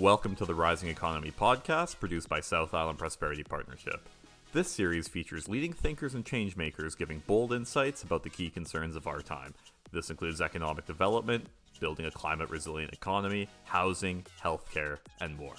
[0.00, 4.08] Welcome to the Rising Economy podcast produced by South Island Prosperity Partnership.
[4.54, 9.06] This series features leading thinkers and changemakers giving bold insights about the key concerns of
[9.06, 9.52] our time.
[9.92, 11.48] This includes economic development,
[11.80, 15.56] building a climate resilient economy, housing, healthcare, and more.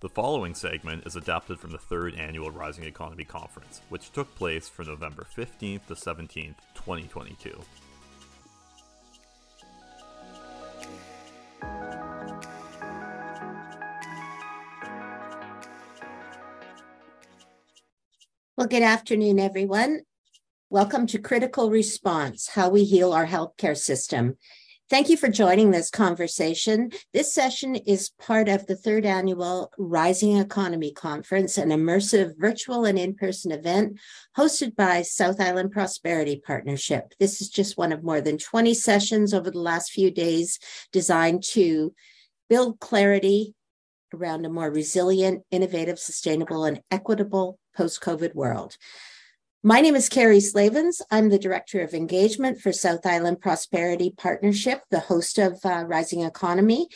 [0.00, 4.70] The following segment is adapted from the third annual Rising Economy Conference, which took place
[4.70, 7.60] from November 15th to 17th, 2022.
[18.56, 20.00] Well, good afternoon, everyone.
[20.70, 24.38] Welcome to Critical Response How We Heal Our Healthcare System.
[24.88, 26.90] Thank you for joining this conversation.
[27.12, 32.98] This session is part of the third annual Rising Economy Conference, an immersive virtual and
[32.98, 33.98] in person event
[34.38, 37.12] hosted by South Island Prosperity Partnership.
[37.20, 40.58] This is just one of more than 20 sessions over the last few days
[40.92, 41.92] designed to
[42.48, 43.54] build clarity
[44.14, 48.76] around a more resilient, innovative, sustainable, and equitable post COVID world.
[49.62, 51.02] My name is Carrie Slavens.
[51.10, 56.22] I'm the Director of Engagement for South Island Prosperity Partnership, the host of uh, Rising
[56.22, 56.88] Economy.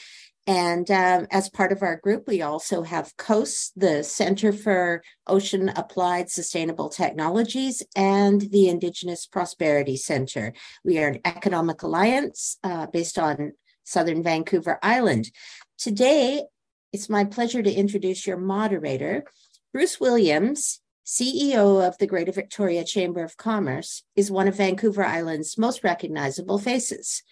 [0.47, 5.69] And um, as part of our group, we also have COAST, the Center for Ocean
[5.69, 10.55] Applied Sustainable Technologies, and the Indigenous Prosperity Center.
[10.85, 13.53] We are an economic alliance uh, based on
[13.85, 15.31] Southern Vancouver Island.
[15.77, 16.45] Today,
[16.93, 19.25] it's my pleasure to introduce your moderator,
[19.73, 25.57] Bruce Williams, CEO of the Greater Victoria Chamber of Commerce, is one of Vancouver Island's
[25.57, 27.23] most recognizable faces.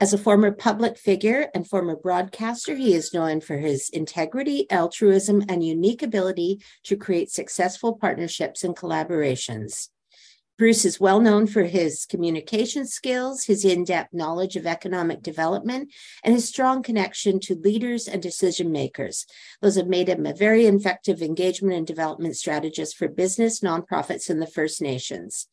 [0.00, 5.44] As a former public figure and former broadcaster, he is known for his integrity, altruism,
[5.50, 9.88] and unique ability to create successful partnerships and collaborations.
[10.58, 15.92] Bruce is well known for his communication skills, his in depth knowledge of economic development,
[16.22, 19.26] and his strong connection to leaders and decision makers.
[19.60, 24.40] Those have made him a very effective engagement and development strategist for business, nonprofits, and
[24.40, 25.48] the First Nations.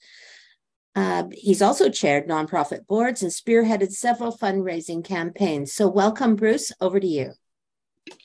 [0.96, 5.74] Uh, he's also chaired nonprofit boards and spearheaded several fundraising campaigns.
[5.74, 6.72] So, welcome, Bruce.
[6.82, 7.32] Over to you.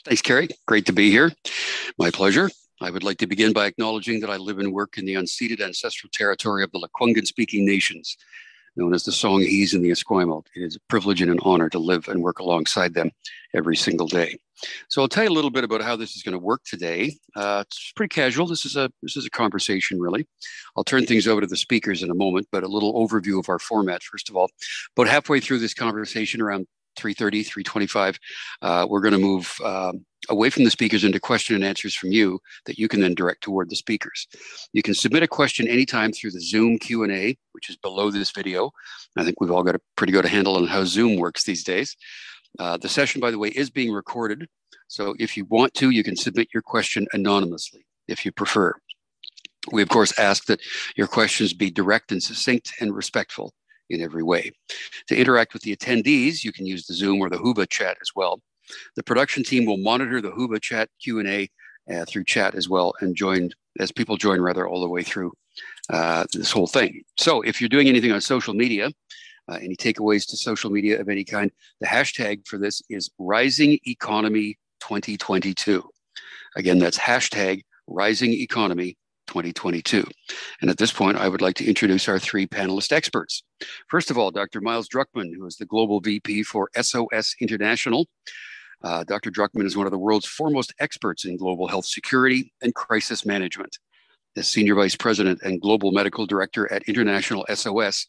[0.04, 0.48] Thanks, Carrie.
[0.66, 1.32] Great to be here.
[1.98, 2.50] My pleasure.
[2.84, 5.62] I would like to begin by acknowledging that I live and work in the unceded
[5.62, 8.18] ancestral territory of the Lekwungen speaking nations,
[8.76, 10.48] known as the Songhees and the Esquimalt.
[10.54, 13.10] It is a privilege and an honor to live and work alongside them
[13.54, 14.36] every single day.
[14.88, 17.16] So I'll tell you a little bit about how this is going to work today.
[17.34, 18.46] Uh, it's pretty casual.
[18.46, 20.26] This is a this is a conversation, really.
[20.76, 23.48] I'll turn things over to the speakers in a moment, but a little overview of
[23.48, 24.50] our format first of all.
[24.94, 28.18] About halfway through this conversation, around 3.30 3.25
[28.62, 32.12] uh, we're going to move um, away from the speakers into question and answers from
[32.12, 34.26] you that you can then direct toward the speakers.
[34.72, 38.70] You can submit a question anytime through the Zoom Q&A, which is below this video.
[39.16, 41.96] I think we've all got a pretty good handle on how Zoom works these days.
[42.58, 44.48] Uh, the session, by the way, is being recorded.
[44.88, 48.74] So if you want to, you can submit your question anonymously if you prefer.
[49.72, 50.60] We, of course, ask that
[50.94, 53.54] your questions be direct and succinct and respectful
[53.90, 54.50] in every way.
[55.08, 58.10] To interact with the attendees, you can use the Zoom or the Whova chat as
[58.14, 58.40] well.
[58.96, 61.48] The production team will monitor the Whova chat Q&A
[61.92, 65.32] uh, through chat as well and join as people join rather all the way through
[65.90, 67.02] uh, this whole thing.
[67.18, 68.90] So if you're doing anything on social media,
[69.48, 71.50] uh, any takeaways to social media of any kind,
[71.80, 75.86] the hashtag for this is Rising Economy 2022.
[76.56, 78.96] Again, that's hashtag Rising Economy
[79.26, 80.04] 2022.
[80.60, 83.42] And at this point, I would like to introduce our three panelist experts.
[83.88, 84.60] First of all, Dr.
[84.60, 88.06] Myles Druckman, who is the Global VP for SOS International.
[88.82, 89.30] Uh, Dr.
[89.30, 93.78] Druckman is one of the world's foremost experts in global health security and crisis management.
[94.36, 98.08] As Senior Vice President and Global Medical Director at International SOS,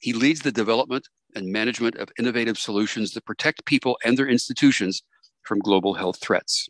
[0.00, 5.02] he leads the development and management of innovative solutions that protect people and their institutions
[5.42, 6.68] from global health threats.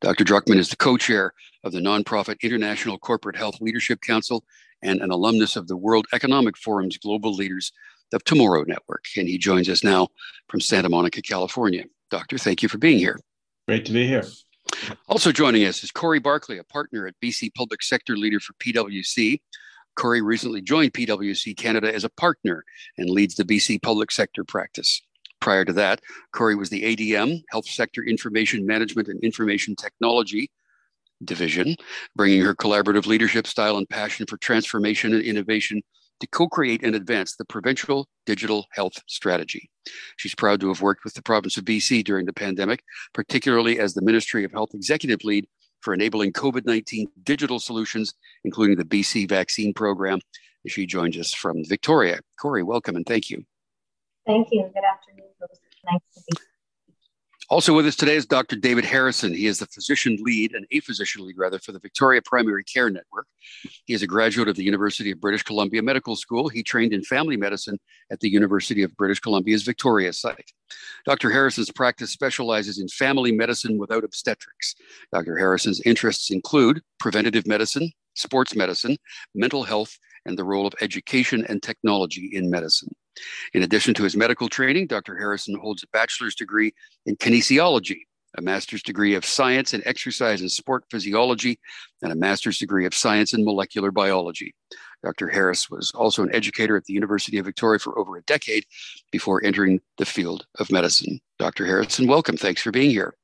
[0.00, 0.24] Dr.
[0.24, 1.32] Druckman is the co chair
[1.64, 4.44] of the nonprofit International Corporate Health Leadership Council
[4.82, 7.72] and an alumnus of the World Economic Forum's Global Leaders
[8.12, 9.04] of Tomorrow Network.
[9.16, 10.08] And he joins us now
[10.48, 11.84] from Santa Monica, California.
[12.10, 13.18] Doctor, thank you for being here.
[13.66, 14.24] Great to be here.
[15.08, 19.40] Also joining us is Corrie Barclay, a partner at BC Public Sector Leader for PwC.
[19.94, 22.64] Corrie recently joined PwC Canada as a partner
[22.96, 25.00] and leads the BC Public Sector practice.
[25.40, 26.00] Prior to that,
[26.32, 30.50] Corrie was the ADM, Health Sector Information Management and Information Technology
[31.24, 31.76] Division,
[32.16, 35.82] bringing her collaborative leadership style and passion for transformation and innovation
[36.20, 39.68] to co create and advance the provincial digital health strategy.
[40.16, 42.82] She's proud to have worked with the province of BC during the pandemic,
[43.12, 45.46] particularly as the Ministry of Health Executive Lead
[45.80, 48.14] for enabling COVID 19 digital solutions,
[48.44, 50.20] including the BC vaccine program.
[50.68, 52.20] She joins us from Victoria.
[52.40, 53.44] Corrie, welcome and thank you.
[54.26, 54.70] Thank you.
[54.72, 55.26] Good afternoon.
[55.84, 56.38] Nice to be
[57.52, 58.56] Also with us today is Dr.
[58.56, 59.34] David Harrison.
[59.34, 62.88] He is the physician lead and a physician lead rather for the Victoria Primary Care
[62.88, 63.26] Network.
[63.84, 66.48] He is a graduate of the University of British Columbia Medical School.
[66.48, 67.78] He trained in family medicine
[68.10, 70.50] at the University of British Columbia's Victoria site.
[71.04, 71.28] Dr.
[71.28, 74.74] Harrison's practice specializes in family medicine without obstetrics.
[75.12, 75.36] Dr.
[75.36, 78.96] Harrison's interests include preventative medicine, sports medicine,
[79.34, 82.94] mental health, and the role of education and technology in medicine.
[83.54, 85.16] In addition to his medical training, Dr.
[85.16, 86.72] Harrison holds a bachelor's degree
[87.06, 88.00] in kinesiology,
[88.38, 91.58] a master's degree of science in exercise and sport physiology,
[92.02, 94.54] and a master's degree of science in molecular biology.
[95.04, 95.28] Dr.
[95.28, 98.64] Harris was also an educator at the University of Victoria for over a decade
[99.10, 101.20] before entering the field of medicine.
[101.38, 101.66] Dr.
[101.66, 102.36] Harrison, welcome.
[102.36, 103.14] Thanks for being here.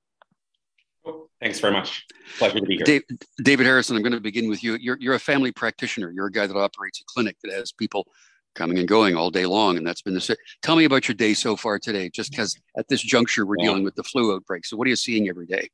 [1.41, 2.05] Thanks very much.
[2.39, 2.85] Pleasure to be here.
[2.85, 3.03] Dave,
[3.43, 4.75] David Harrison, I'm going to begin with you.
[4.75, 6.11] You're, you're a family practitioner.
[6.11, 8.09] You're a guy that operates a clinic that has people
[8.57, 9.77] coming and going all day long.
[9.77, 10.37] And that's been the.
[10.63, 13.67] Tell me about your day so far today, just because at this juncture we're yeah.
[13.67, 14.67] dealing with the flu outbreak.
[14.67, 15.69] So, what are you seeing every day?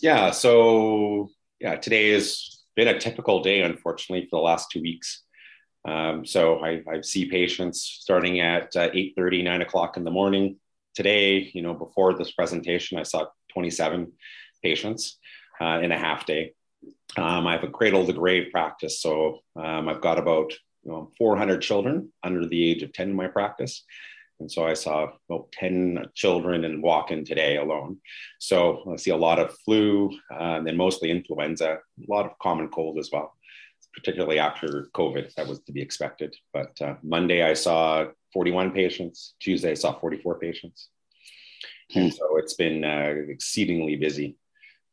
[0.00, 0.30] Yeah.
[0.30, 5.22] So, yeah, today has been a typical day, unfortunately, for the last two weeks.
[5.86, 10.10] Um, so, I, I, see patients starting at uh, 8 30, 9 o'clock in the
[10.10, 10.56] morning.
[10.94, 14.12] Today, you know, before this presentation, I saw 27
[14.62, 15.18] patients
[15.60, 16.52] uh, in a half day.
[17.16, 19.00] Um, I have a cradle to grave practice.
[19.00, 20.52] So, um, I've got about
[20.84, 23.84] you know, 400 children under the age of 10 in my practice.
[24.40, 27.98] And so I saw about 10 children in walk in today alone.
[28.38, 31.78] So I see a lot of flu uh, and mostly influenza, a
[32.08, 33.34] lot of common cold as well,
[33.94, 35.34] particularly after COVID.
[35.34, 36.34] That was to be expected.
[36.54, 40.88] But uh, Monday I saw 41 patients, Tuesday I saw 44 patients.
[41.92, 41.98] Hmm.
[41.98, 44.36] And so it's been uh, exceedingly busy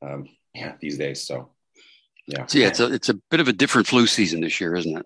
[0.02, 1.22] um, yeah, these days.
[1.26, 1.50] So
[2.28, 2.46] yeah.
[2.46, 4.98] So yeah, it's a, it's a bit of a different flu season this year, isn't
[4.98, 5.06] it?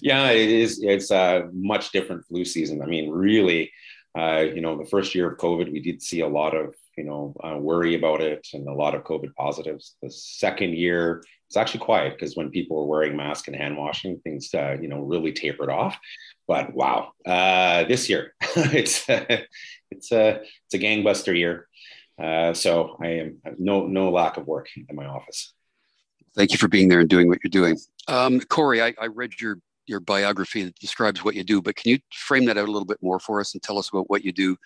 [0.00, 0.82] Yeah, it is.
[0.82, 2.82] It's a much different flu season.
[2.82, 3.70] I mean, really,
[4.18, 7.04] uh, you know, the first year of COVID, we did see a lot of, you
[7.04, 9.96] know, uh, worry about it and a lot of COVID positives.
[10.02, 14.18] The second year, it's actually quiet because when people were wearing masks and hand washing,
[14.20, 15.96] things, uh, you know, really tapered off.
[16.48, 21.68] But wow, uh, this year, it's it's a it's a gangbuster year.
[22.20, 25.54] Uh, so I am no no lack of work in my office.
[26.34, 27.76] Thank you for being there and doing what you're doing.
[28.08, 31.90] Um, Corrie, I, I read your your biography that describes what you do, but can
[31.90, 34.24] you frame that out a little bit more for us and tell us about what
[34.24, 34.56] you do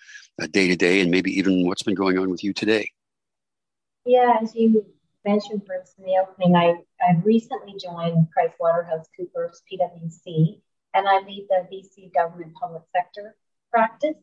[0.41, 2.91] uh, day to day and maybe even what's been going on with you today?
[4.05, 4.85] Yeah, as you
[5.25, 10.61] mentioned, Bruce, in the opening, I, I've recently joined PricewaterhouseCoopers PwC,
[10.93, 13.35] and I lead the BC government public sector
[13.71, 14.15] practice.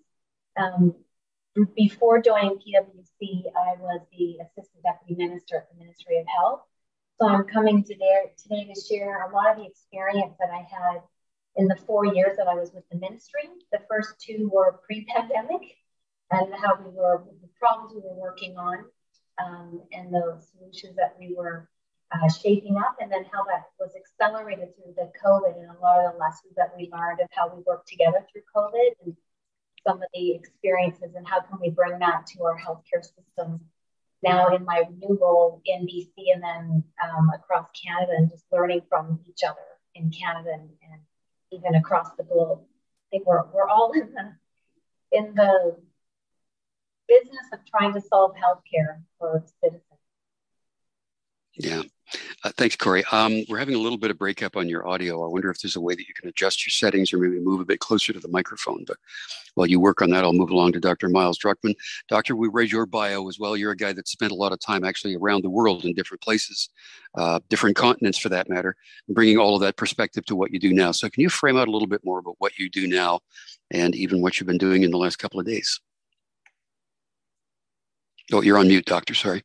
[0.56, 0.94] Um,
[1.76, 6.60] before joining PwC, I was the Assistant Deputy Minister at the Ministry of Health
[7.20, 11.00] so I'm coming today, today to share a lot of the experience that I had
[11.56, 13.42] in the four years that I was with the ministry.
[13.70, 15.62] The first two were pre-pandemic
[16.32, 18.84] and how we were, the problems we were working on
[19.38, 21.68] um, and the solutions that we were
[22.10, 26.04] uh, shaping up and then how that was accelerated through the COVID and a lot
[26.04, 29.16] of the lessons that we learned of how we worked together through COVID and
[29.86, 33.60] some of the experiences and how can we bring that to our healthcare systems
[34.22, 38.82] now in my new role in BC and then um, across Canada and just learning
[38.88, 39.60] from each other
[39.94, 41.00] in Canada and, and,
[41.52, 42.58] even across the globe.
[42.62, 44.32] I think we're, we're all in the
[45.16, 45.76] in the
[47.06, 49.82] business of trying to solve healthcare for citizens.
[51.54, 51.82] Yeah.
[52.42, 53.04] Uh, thanks, Corrie.
[53.10, 55.24] Um, we're having a little bit of breakup on your audio.
[55.24, 57.60] I wonder if there's a way that you can adjust your settings or maybe move
[57.60, 58.84] a bit closer to the microphone.
[58.86, 58.98] But
[59.54, 61.08] while you work on that, I'll move along to Dr.
[61.08, 61.74] Myles Druckman.
[62.08, 63.56] Doctor, we read your bio as well.
[63.56, 66.20] You're a guy that spent a lot of time actually around the world in different
[66.20, 66.68] places,
[67.16, 68.76] uh, different continents for that matter,
[69.08, 70.92] bringing all of that perspective to what you do now.
[70.92, 73.20] So can you frame out a little bit more about what you do now
[73.70, 75.80] and even what you've been doing in the last couple of days?
[78.32, 79.14] Oh, you're on mute, doctor.
[79.14, 79.42] Sorry.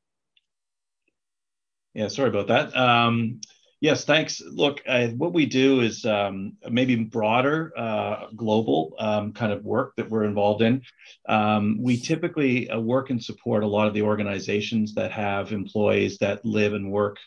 [1.94, 2.76] Yeah, sorry about that.
[2.76, 3.42] Um,
[3.82, 4.42] yes, thanks.
[4.42, 9.96] Look, uh, what we do is um, maybe broader, uh, global um, kind of work
[9.98, 10.84] that we're involved in.
[11.28, 16.18] Um, we typically uh, work and support a lot of the organizations that have employees
[16.20, 17.18] that live and work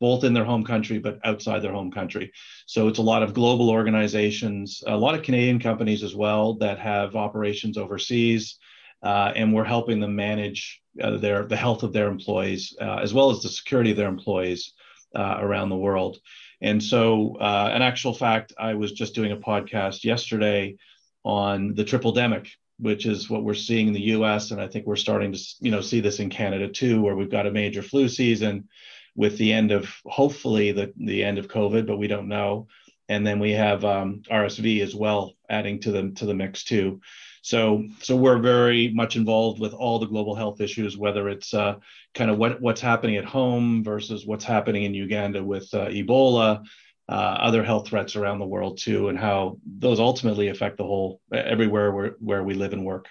[0.00, 2.32] both in their home country but outside their home country.
[2.66, 6.80] So it's a lot of global organizations, a lot of Canadian companies as well that
[6.80, 8.58] have operations overseas
[9.02, 13.14] uh, and we're helping them manage uh, their the health of their employees uh, as
[13.14, 14.72] well as the security of their employees
[15.14, 16.18] uh, around the world.
[16.60, 20.76] And so, uh, an actual fact, I was just doing a podcast yesterday
[21.24, 24.50] on the triple demic, which is what we're seeing in the U.S.
[24.50, 27.30] and I think we're starting to you know see this in Canada too, where we've
[27.30, 28.68] got a major flu season
[29.14, 32.68] with the end of hopefully the the end of COVID, but we don't know.
[33.08, 37.00] And then we have um, RSV as well adding to the to the mix too.
[37.42, 41.76] So, so we're very much involved with all the global health issues, whether it's uh,
[42.14, 46.64] kind of what, what's happening at home versus what's happening in Uganda with uh, Ebola,
[47.08, 51.20] uh, other health threats around the world too, and how those ultimately affect the whole
[51.32, 53.08] everywhere where, where we live and work.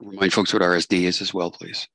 [0.00, 1.88] Remind folks what RSV is as well, please.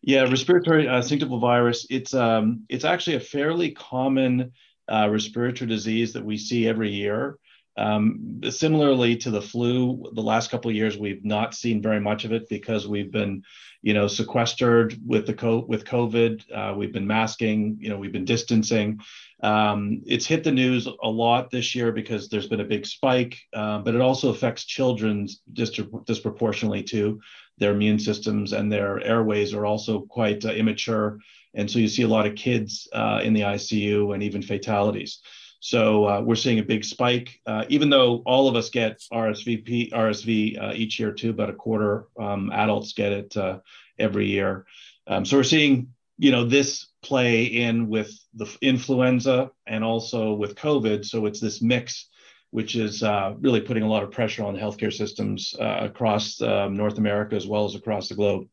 [0.00, 1.86] Yeah, respiratory uh, syncytial virus.
[1.90, 4.52] It's um, it's actually a fairly common
[4.88, 7.36] uh, respiratory disease that we see every year.
[7.78, 12.24] Um, similarly to the flu, the last couple of years we've not seen very much
[12.24, 13.44] of it because we've been,
[13.82, 16.42] you know, sequestered with the co- with COVID.
[16.52, 18.98] Uh, we've been masking, you know, we've been distancing.
[19.44, 23.38] Um, it's hit the news a lot this year because there's been a big spike,
[23.54, 27.20] uh, but it also affects children disproportionately too.
[27.58, 31.20] Their immune systems and their airways are also quite uh, immature,
[31.54, 35.20] and so you see a lot of kids uh, in the ICU and even fatalities.
[35.60, 39.90] So uh, we're seeing a big spike, uh, even though all of us get RSVP,
[39.90, 41.30] RSV uh, each year too.
[41.30, 43.58] About a quarter um, adults get it uh,
[43.98, 44.66] every year.
[45.06, 50.54] Um, so we're seeing, you know, this play in with the influenza and also with
[50.54, 51.04] COVID.
[51.04, 52.08] So it's this mix,
[52.50, 56.40] which is uh, really putting a lot of pressure on the healthcare systems uh, across
[56.40, 58.46] um, North America as well as across the globe.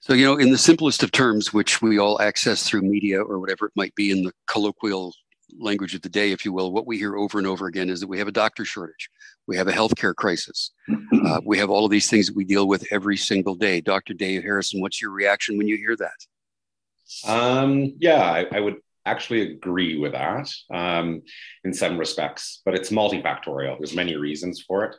[0.00, 3.38] So, you know, in the simplest of terms, which we all access through media or
[3.38, 5.14] whatever it might be in the colloquial
[5.58, 8.00] language of the day, if you will, what we hear over and over again is
[8.00, 9.08] that we have a doctor shortage,
[9.46, 10.72] we have a healthcare crisis,
[11.26, 13.80] uh, we have all of these things that we deal with every single day.
[13.80, 14.14] Dr.
[14.14, 17.30] Dave Harrison, what's your reaction when you hear that?
[17.30, 21.22] Um, yeah, I, I, would actually agree with that um,
[21.64, 23.78] in some respects, but it's multifactorial.
[23.78, 24.96] There's many reasons for it.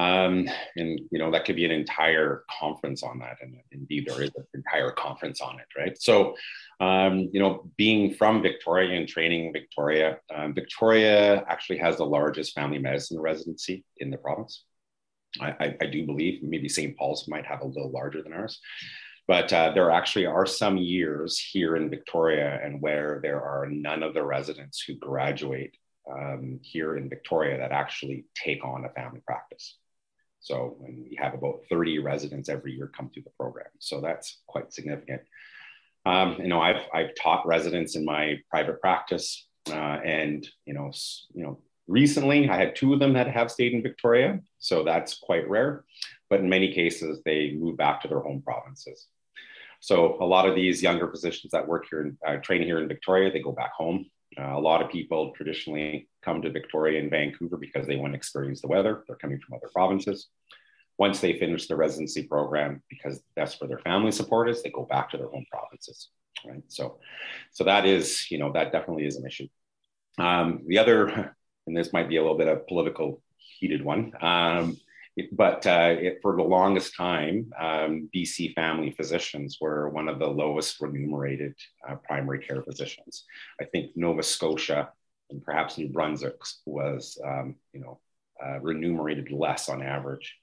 [0.00, 4.22] Um, and you know that could be an entire conference on that, and indeed there
[4.22, 6.00] is an entire conference on it, right?
[6.00, 6.34] So
[6.80, 12.06] um, you know, being from Victoria and training in Victoria, um, Victoria actually has the
[12.06, 14.64] largest family medicine residency in the province.
[15.38, 16.96] I, I, I do believe maybe St.
[16.96, 18.58] Paul's might have a little larger than ours,
[19.28, 24.02] but uh, there actually are some years here in Victoria and where there are none
[24.02, 25.76] of the residents who graduate
[26.10, 29.76] um, here in Victoria that actually take on a family practice.
[30.40, 33.66] So when we have about 30 residents every year come through the program.
[33.78, 35.22] So that's quite significant.
[36.06, 40.90] Um, you know, I've, I've taught residents in my private practice, uh, and you know,
[41.34, 45.18] you know, recently I had two of them that have stayed in Victoria, so that's
[45.18, 45.84] quite rare.
[46.30, 49.08] But in many cases, they move back to their home provinces.
[49.80, 53.30] So a lot of these younger physicians that work here, uh, train here in Victoria,
[53.30, 54.06] they go back home.
[54.38, 58.16] Uh, a lot of people traditionally come to Victoria and Vancouver because they want to
[58.16, 59.04] experience the weather.
[59.06, 60.28] They're coming from other provinces
[61.00, 64.84] once they finish the residency program, because that's where their family support is, they go
[64.84, 66.10] back to their home provinces,
[66.46, 66.62] right?
[66.68, 66.98] So,
[67.52, 69.48] so that is, you know, that definitely is an issue.
[70.18, 71.34] Um, the other,
[71.66, 74.76] and this might be a little bit of political heated one, um,
[75.32, 80.26] but uh, it, for the longest time, um, BC family physicians were one of the
[80.26, 81.54] lowest remunerated
[81.88, 83.24] uh, primary care physicians.
[83.60, 84.90] I think Nova Scotia
[85.30, 86.36] and perhaps New Brunswick
[86.66, 88.00] was, um, you know,
[88.44, 90.34] uh, remunerated less on average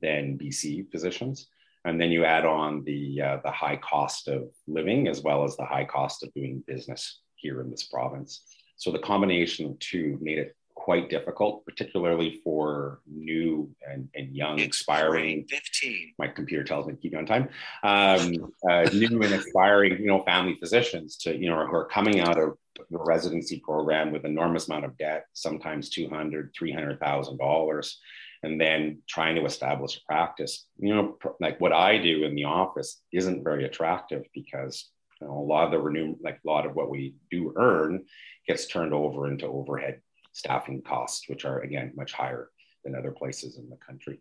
[0.00, 1.48] than BC physicians.
[1.84, 5.56] And then you add on the, uh, the high cost of living as well as
[5.56, 8.42] the high cost of doing business here in this province.
[8.76, 14.60] So the combination of two made it quite difficult, particularly for new and, and young
[14.60, 15.46] aspiring.
[15.48, 16.12] 15.
[16.18, 17.48] My computer tells me to keep you on time.
[17.82, 22.20] Um, uh, new and aspiring, you know, family physicians to, you know, who are coming
[22.20, 22.58] out of
[22.90, 27.94] the residency program with enormous amount of debt, sometimes 200, $300,000
[28.42, 30.66] and then trying to establish a practice.
[30.78, 34.90] You know, like what I do in the office isn't very attractive because
[35.22, 38.04] you know, a lot of the renew, like a lot of what we do earn
[38.46, 40.02] gets turned over into overhead
[40.34, 42.50] staffing costs, which are again much higher
[42.84, 44.20] than other places in the country.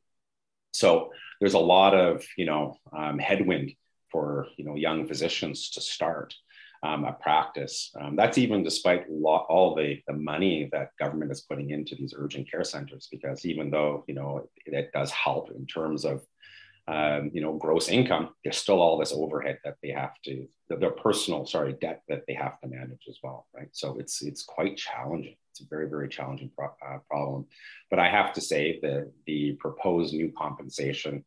[0.72, 3.74] So there's a lot of you know um, headwind
[4.12, 6.34] for you know young physicians to start
[6.84, 7.92] um, a practice.
[8.00, 12.14] Um, that's even despite lo- all the, the money that government is putting into these
[12.16, 16.26] urgent care centers, because even though, you know, it, it does help in terms of,
[16.90, 20.92] um, you know, gross income, there's still all this overhead that they have to, their
[20.92, 23.70] personal, sorry, debt that they have to manage as well, right?
[23.72, 25.38] So it's, it's quite challenging.
[25.54, 27.46] It's a very, very challenging pro- uh, problem.
[27.92, 31.24] But I have to say that the proposed new compensation,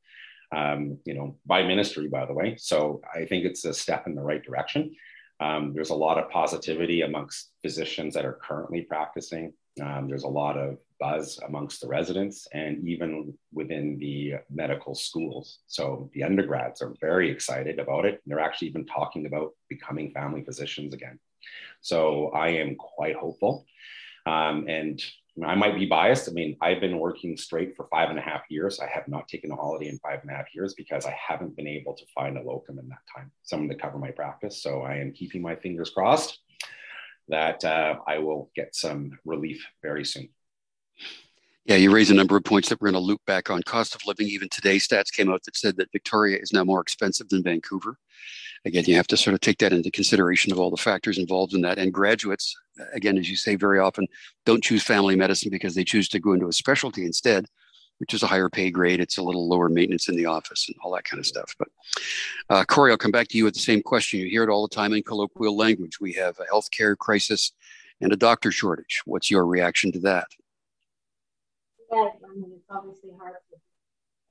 [0.50, 2.56] um, you know, by ministry, by the way.
[2.58, 4.96] So I think it's a step in the right direction.
[5.38, 9.52] Um, there's a lot of positivity amongst physicians that are currently practicing.
[9.80, 15.60] Um, there's a lot of buzz amongst the residents and even within the medical schools.
[15.68, 18.22] So the undergrads are very excited about it.
[18.26, 21.20] They're actually even talking about becoming family physicians again.
[21.80, 23.66] So I am quite hopeful.
[24.26, 25.02] Um, and
[25.44, 26.28] I might be biased.
[26.28, 28.80] I mean, I've been working straight for five and a half years.
[28.80, 31.56] I have not taken a holiday in five and a half years because I haven't
[31.56, 34.62] been able to find a locum in that time, someone to cover my practice.
[34.62, 36.40] So I am keeping my fingers crossed
[37.28, 40.28] that uh, I will get some relief very soon.
[41.66, 43.60] Yeah, you raise a number of points that we're going to loop back on.
[43.64, 46.80] Cost of living, even today, stats came out that said that Victoria is now more
[46.80, 47.98] expensive than Vancouver.
[48.64, 51.54] Again, you have to sort of take that into consideration of all the factors involved
[51.54, 51.78] in that.
[51.78, 52.54] And graduates,
[52.92, 54.06] again, as you say very often,
[54.44, 57.46] don't choose family medicine because they choose to go into a specialty instead,
[57.98, 59.00] which is a higher pay grade.
[59.00, 61.54] It's a little lower maintenance in the office and all that kind of stuff.
[61.58, 61.68] But
[62.50, 64.20] uh, Corrie, I'll come back to you with the same question.
[64.20, 66.00] You hear it all the time in colloquial language.
[66.00, 67.52] We have a healthcare crisis
[68.00, 69.02] and a doctor shortage.
[69.04, 70.26] What's your reaction to that?
[71.92, 73.56] Yeah, I mean, it's obviously hard to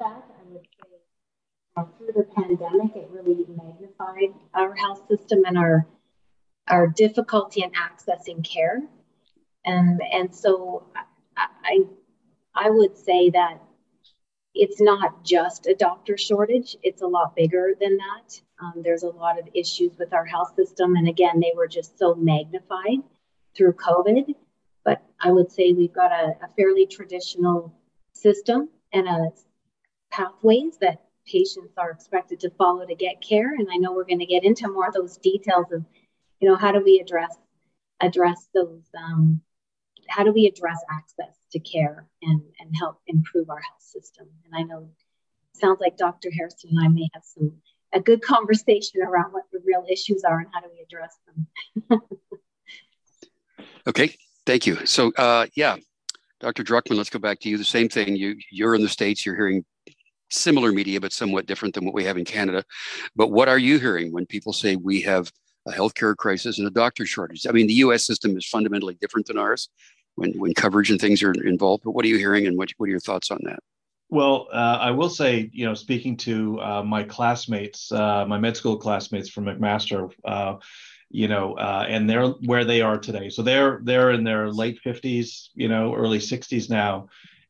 [0.01, 0.07] that.
[0.07, 0.97] I would say
[1.75, 5.85] through the pandemic, it really magnified our health system and our
[6.67, 8.81] our difficulty in accessing care.
[9.65, 10.83] And and so
[11.35, 11.81] I
[12.53, 13.61] I would say that
[14.53, 18.41] it's not just a doctor shortage; it's a lot bigger than that.
[18.61, 21.99] Um, there's a lot of issues with our health system, and again, they were just
[21.99, 23.03] so magnified
[23.53, 24.35] through COVID
[24.85, 27.73] but I would say we've got a, a fairly traditional
[28.13, 29.31] system and a
[30.11, 33.53] pathways that patients are expected to follow to get care.
[33.53, 35.83] And I know we're going to get into more of those details of,
[36.39, 37.35] you know, how do we address
[38.01, 39.41] address those um,
[40.07, 44.27] how do we address access to care and, and help improve our health system?
[44.45, 44.89] And I know
[45.53, 46.29] sounds like Dr.
[46.31, 47.53] Harrison and I may have some
[47.93, 51.17] a good conversation around what the real issues are and how do we address
[51.89, 52.01] them.
[53.87, 54.15] okay,
[54.45, 54.85] Thank you.
[54.85, 55.77] So, uh, yeah,
[56.39, 56.63] Dr.
[56.63, 57.57] Druckman, let's go back to you.
[57.57, 58.15] The same thing.
[58.15, 59.25] You you're in the states.
[59.25, 59.65] You're hearing
[60.29, 62.63] similar media, but somewhat different than what we have in Canada.
[63.15, 65.31] But what are you hearing when people say we have
[65.67, 67.45] a healthcare crisis and a doctor shortage?
[67.47, 68.05] I mean, the U.S.
[68.05, 69.69] system is fundamentally different than ours
[70.15, 71.83] when when coverage and things are involved.
[71.83, 73.59] But what are you hearing, and what what are your thoughts on that?
[74.09, 78.55] Well, uh, I will say, you know, speaking to uh, my classmates, uh, my med
[78.55, 80.55] school classmates from McMaster, uh,
[81.09, 83.29] you know, uh, and they're where they are today.
[83.29, 87.07] So they're they're in their late 50s, you know, early 60s now.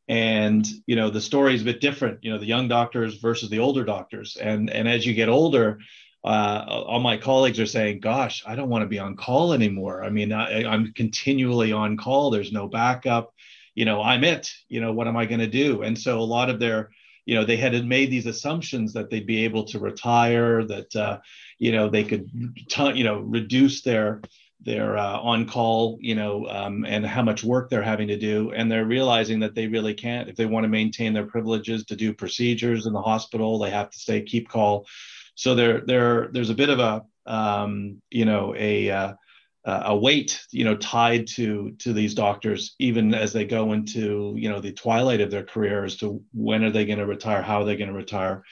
[0.08, 3.50] And you know, the story is a bit different, you know, the young doctors versus
[3.50, 4.36] the older doctors.
[4.36, 5.78] And and as you get older,
[6.24, 10.04] uh, all my colleagues are saying, "Gosh, I don't want to be on call anymore.
[10.04, 12.30] I mean, I, I'm continually on call.
[12.30, 13.32] There's no backup.
[13.74, 14.52] You know, I'm it.
[14.68, 16.90] You know, what am I going to do?" And so a lot of their
[17.26, 21.18] you know they had made these assumptions that they'd be able to retire that uh,
[21.58, 22.30] you know they could
[22.68, 24.22] t- you know reduce their
[24.60, 28.52] their uh, on call you know um, and how much work they're having to do
[28.52, 30.28] and they're realizing that they really can't.
[30.28, 33.90] If they want to maintain their privileges to do procedures in the hospital they have
[33.90, 34.86] to stay keep call.
[35.34, 39.12] So there there there's a bit of a um, you know a uh,
[39.66, 44.48] a weight you know tied to to these doctors even as they go into you
[44.48, 47.60] know the twilight of their career as to when are they going to retire how
[47.60, 48.42] are they going to retire.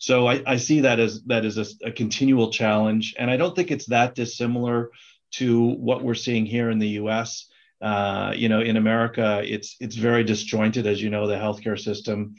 [0.00, 3.56] So I, I, see that as that as a, a, continual challenge and i don't
[3.56, 4.90] think it's that dissimilar
[5.36, 7.48] to what we're seeing here in the us
[7.80, 12.34] uh, you know in america it's it's very disjointed as you know the healthcare system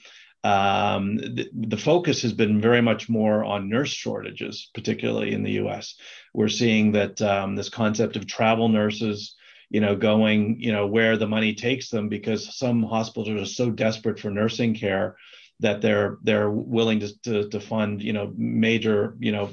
[0.45, 5.53] um, the, the, focus has been very much more on nurse shortages, particularly in the
[5.53, 5.95] U.S.
[6.36, 9.36] We're seeing that um, this concept of travel nurses,
[9.71, 13.71] you know, going, you know, where the money takes them, because some hospitals are so
[13.71, 15.15] desperate for nursing care
[15.62, 19.50] that they're they're willing to, to, to fund, you know, major, you know,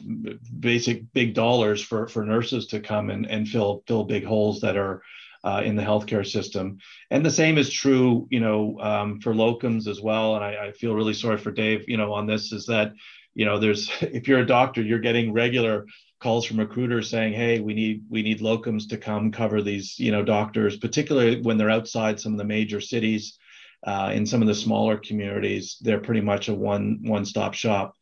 [0.59, 4.77] basic big dollars for for nurses to come and and fill fill big holes that
[4.77, 5.03] are
[5.45, 6.79] uh, in the healthcare system.
[7.11, 10.37] And the same is true, you know, um, for locums as well.
[10.37, 12.93] And I, I, feel really sorry for Dave, you know, on this is that,
[13.35, 15.87] you know, there's if you're a doctor, you're getting regular
[16.21, 20.13] calls from recruiters saying, "Hey, we need we need locums to come cover these, you
[20.13, 23.39] know, doctors, particularly when they're outside some of the major cities."
[23.85, 27.97] Uh, in some of the smaller communities, they're pretty much a one one stop shop.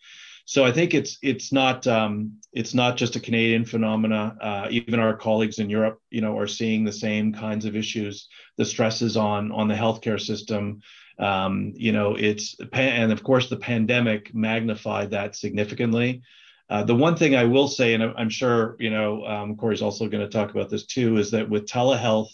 [0.45, 4.37] So I think it's it's not um, it's not just a Canadian phenomena.
[4.41, 8.29] Uh, even our colleagues in Europe, you know, are seeing the same kinds of issues.
[8.57, 10.81] The stresses on on the healthcare system.
[11.21, 16.23] Um, you know, it's and of course the pandemic magnified that significantly.
[16.69, 20.09] Uh, the one thing I will say, and I'm sure you know, um, Corrie's also
[20.09, 22.31] going to talk about this too, is that with telehealth,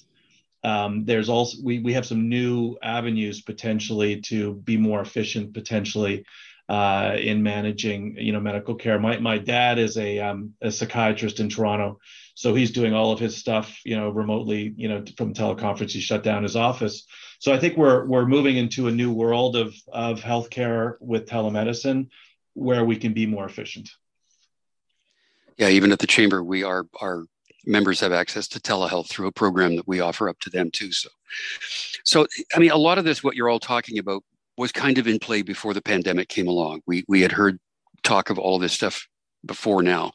[0.64, 6.24] um, there's also we we have some new avenues potentially to be more efficient potentially
[6.68, 8.98] uh, in managing you know medical care.
[8.98, 12.00] My my dad is a um, a psychiatrist in Toronto,
[12.34, 15.92] so he's doing all of his stuff you know remotely you know from teleconference.
[15.92, 17.06] He shut down his office.
[17.38, 22.08] So I think we're we're moving into a new world of of healthcare with telemedicine,
[22.54, 23.90] where we can be more efficient.
[25.56, 27.24] Yeah, even at the chamber, we are are
[27.66, 30.92] members have access to telehealth through a program that we offer up to them too.
[30.92, 31.08] So,
[32.04, 34.22] so I mean, a lot of this, what you're all talking about,
[34.56, 36.80] was kind of in play before the pandemic came along.
[36.86, 37.58] We we had heard
[38.04, 39.06] talk of all this stuff
[39.44, 40.12] before now,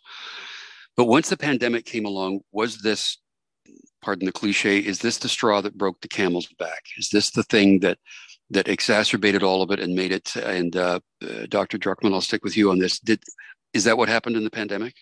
[0.98, 3.18] but once the pandemic came along, was this,
[4.02, 6.84] pardon the cliche, is this the straw that broke the camel's back?
[6.98, 7.98] Is this the thing that
[8.50, 10.36] that exacerbated all of it and made it?
[10.36, 11.78] And uh, uh, Dr.
[11.78, 13.00] Druckman, I'll stick with you on this.
[13.00, 13.24] Did
[13.74, 14.96] is that what happened in the pandemic?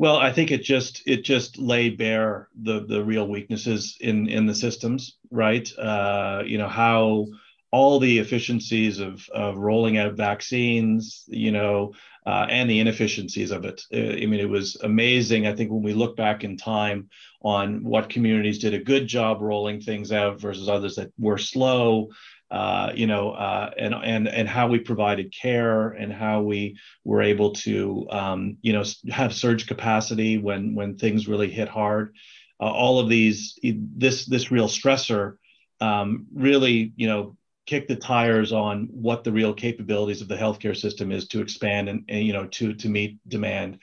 [0.00, 4.46] Well, I think it just it just laid bare the the real weaknesses in in
[4.46, 5.70] the systems, right?
[5.76, 7.26] Uh, you know how
[7.70, 11.92] all the efficiencies of of rolling out vaccines, you know,
[12.24, 13.82] uh, and the inefficiencies of it.
[13.92, 15.46] Uh, I mean, it was amazing.
[15.46, 17.10] I think when we look back in time
[17.42, 22.08] on what communities did a good job rolling things out versus others that were slow,
[22.50, 27.22] uh, you know, uh, and and and how we provided care and how we were
[27.22, 32.14] able to, um, you know, have surge capacity when when things really hit hard.
[32.60, 35.36] Uh, all of these, this this real stressor,
[35.80, 37.36] um, really, you know,
[37.66, 41.88] kick the tires on what the real capabilities of the healthcare system is to expand
[41.88, 43.78] and, and you know to to meet demand.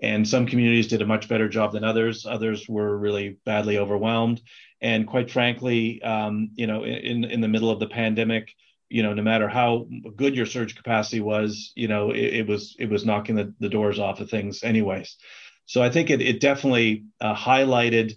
[0.00, 2.26] And some communities did a much better job than others.
[2.26, 4.40] Others were really badly overwhelmed.
[4.82, 8.52] And quite frankly, um, you know, in in the middle of the pandemic,
[8.88, 12.76] you know, no matter how good your surge capacity was, you know, it, it was
[12.78, 15.16] it was knocking the, the doors off of things anyways.
[15.66, 18.16] So I think it it definitely uh, highlighted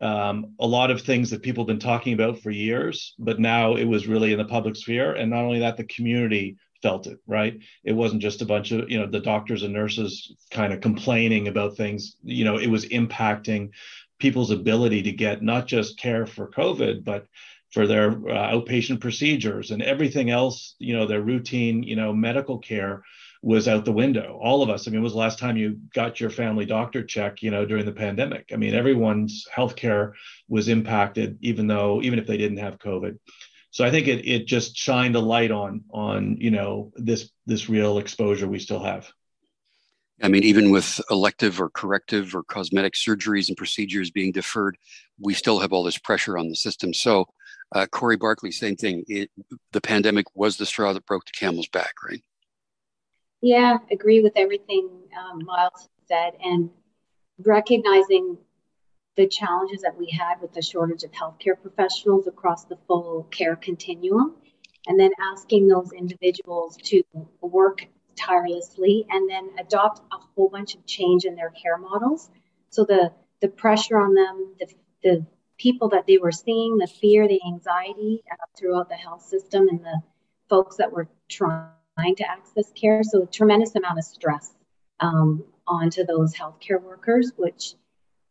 [0.00, 3.76] um, a lot of things that people have been talking about for years, but now
[3.76, 5.12] it was really in the public sphere.
[5.12, 7.58] And not only that, the community felt it, right?
[7.84, 11.48] It wasn't just a bunch of, you know, the doctors and nurses kind of complaining
[11.48, 13.70] about things, you know, it was impacting
[14.18, 17.26] people's ability to get not just care for COVID, but
[17.70, 22.58] for their uh, outpatient procedures and everything else, you know, their routine, you know, medical
[22.58, 23.02] care
[23.42, 24.38] was out the window.
[24.42, 24.88] All of us.
[24.88, 27.84] I mean, was the last time you got your family doctor check, you know, during
[27.84, 28.50] the pandemic?
[28.52, 30.12] I mean, everyone's healthcare
[30.48, 33.18] was impacted, even though, even if they didn't have COVID.
[33.70, 37.68] So I think it it just shined a light on on you know this this
[37.68, 39.06] real exposure we still have.
[40.22, 44.78] I mean, even with elective or corrective or cosmetic surgeries and procedures being deferred,
[45.20, 46.94] we still have all this pressure on the system.
[46.94, 47.26] So,
[47.74, 49.04] uh, Corrie Barclay, same thing.
[49.08, 49.30] It,
[49.72, 52.22] the pandemic was the straw that broke the camel's back, right?
[53.42, 56.70] Yeah, agree with everything um, Myles said, and
[57.44, 58.38] recognizing
[59.16, 63.56] the challenges that we had with the shortage of healthcare professionals across the full care
[63.56, 64.36] continuum,
[64.86, 67.02] and then asking those individuals to
[67.40, 72.30] work tirelessly and then adopt a whole bunch of change in their care models.
[72.70, 74.66] So the the pressure on them, the,
[75.02, 75.26] the
[75.58, 79.80] people that they were seeing, the fear, the anxiety uh, throughout the health system, and
[79.80, 80.00] the
[80.48, 83.02] folks that were trying to access care.
[83.02, 84.52] So a tremendous amount of stress
[85.00, 87.74] um, onto those healthcare workers, which,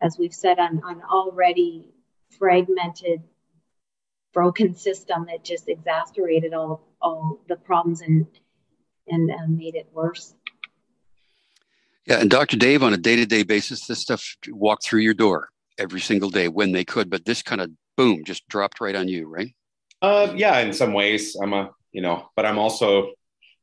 [0.01, 1.93] as we've said, on, an already
[2.37, 3.21] fragmented,
[4.33, 8.25] broken system that just exacerbated all all the problems and
[9.07, 10.33] and uh, made it worse.
[12.05, 12.57] Yeah, and Dr.
[12.57, 16.71] Dave, on a day-to-day basis, this stuff walked through your door every single day when
[16.71, 19.55] they could, but this kind of boom just dropped right on you, right?
[20.01, 23.13] Uh, yeah, in some ways, I'm a you know, but I'm also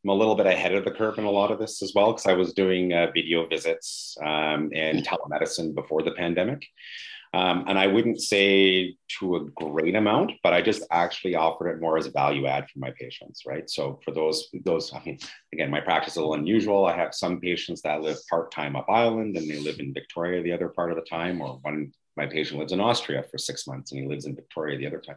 [0.05, 2.13] I'm a little bit ahead of the curve in a lot of this as well
[2.13, 6.67] because I was doing uh, video visits um, and telemedicine before the pandemic.
[7.35, 11.81] Um, and I wouldn't say to a great amount, but I just actually offered it
[11.81, 13.69] more as a value add for my patients, right?
[13.71, 15.19] So for those, those, I mean,
[15.53, 16.85] again, my practice is a little unusual.
[16.85, 20.43] I have some patients that live part time up island and they live in Victoria
[20.43, 23.67] the other part of the time, or one my patient lives in Austria for six
[23.67, 25.17] months and he lives in Victoria the other time.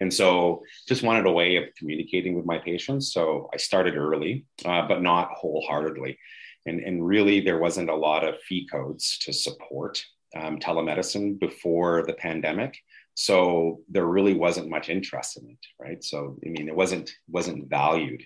[0.00, 3.12] And so just wanted a way of communicating with my patients.
[3.12, 6.18] So I started early, uh, but not wholeheartedly.
[6.66, 10.04] And, and really, there wasn't a lot of fee codes to support
[10.36, 12.76] um, telemedicine before the pandemic.
[13.14, 16.02] So there really wasn't much interest in it, right?
[16.04, 18.22] So I mean, it wasn't wasn't valued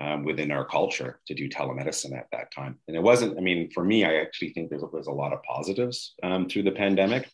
[0.00, 3.38] um, within our culture to do telemedicine at that time, and it wasn't.
[3.38, 6.64] I mean, for me, I actually think there's, there's a lot of positives um, through
[6.64, 7.30] the pandemic.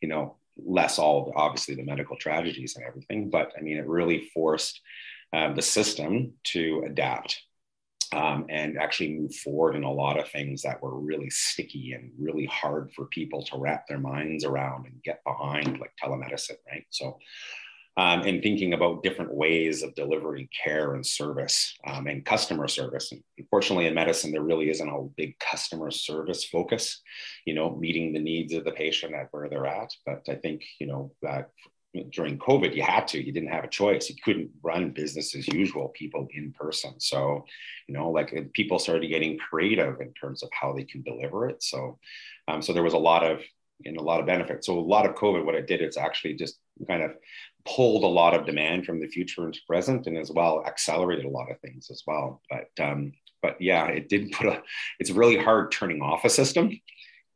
[0.00, 4.30] You know, less all obviously the medical tragedies and everything, but I mean, it really
[4.32, 4.80] forced
[5.32, 7.42] um, the system to adapt
[8.12, 12.10] um, and actually move forward in a lot of things that were really sticky and
[12.18, 16.84] really hard for people to wrap their minds around and get behind, like telemedicine, right?
[16.90, 17.18] So,
[17.96, 23.12] um, and thinking about different ways of delivering care and service um, and customer service.
[23.12, 27.02] And unfortunately, in medicine, there really isn't a big customer service focus,
[27.44, 29.92] you know, meeting the needs of the patient at where they're at.
[30.06, 31.50] But I think, you know, that
[32.12, 34.08] during COVID, you had to, you didn't have a choice.
[34.08, 36.94] You couldn't run business as usual, people in person.
[36.98, 37.44] So,
[37.88, 41.62] you know, like people started getting creative in terms of how they can deliver it.
[41.62, 41.98] So,
[42.48, 43.40] um, so there was a lot of
[43.84, 44.66] and a lot of benefits.
[44.66, 47.12] So a lot of COVID, what it did, it's actually just kind of
[47.64, 51.30] pulled a lot of demand from the future into present, and as well accelerated a
[51.30, 52.42] lot of things as well.
[52.50, 54.62] But um, but yeah, it did put a.
[54.98, 56.78] It's really hard turning off a system,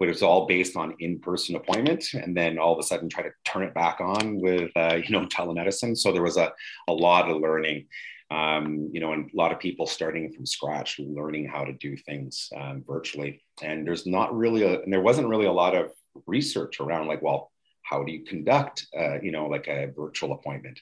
[0.04, 3.30] but it's all based on in-person appointment, and then all of a sudden try to
[3.46, 5.96] turn it back on with uh, you know telemedicine.
[5.96, 6.52] So there was a
[6.88, 7.86] a lot of learning.
[8.30, 11.96] Um, you know, and a lot of people starting from scratch, learning how to do
[11.96, 13.42] things um, virtually.
[13.62, 15.92] And there's not really a, and there wasn't really a lot of
[16.26, 20.80] research around like, well, how do you conduct, uh, you know, like a virtual appointment?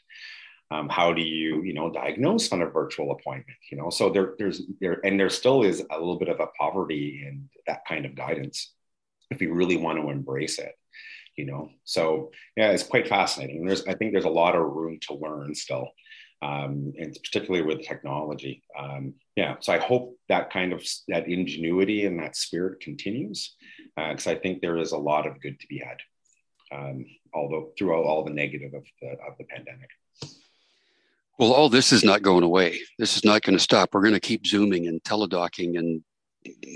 [0.70, 3.58] Um, how do you, you know, diagnose on a virtual appointment?
[3.70, 6.46] You know, so there, there's there, and there still is a little bit of a
[6.58, 8.72] poverty in that kind of guidance
[9.33, 10.75] if we really want to embrace it.
[11.37, 13.64] You know, so yeah, it's quite fascinating.
[13.64, 15.88] There's, I think, there's a lot of room to learn still,
[16.42, 18.62] um, and particularly with technology.
[18.79, 23.57] Um, yeah, so I hope that kind of that ingenuity and that spirit continues,
[23.97, 25.97] because uh, I think there is a lot of good to be had
[26.73, 29.90] um, although throughout all the negative of the, of the pandemic.
[31.38, 32.81] Well, all this is not going away.
[32.99, 33.90] This is not going to stop.
[33.92, 36.03] We're going to keep zooming and teledocking and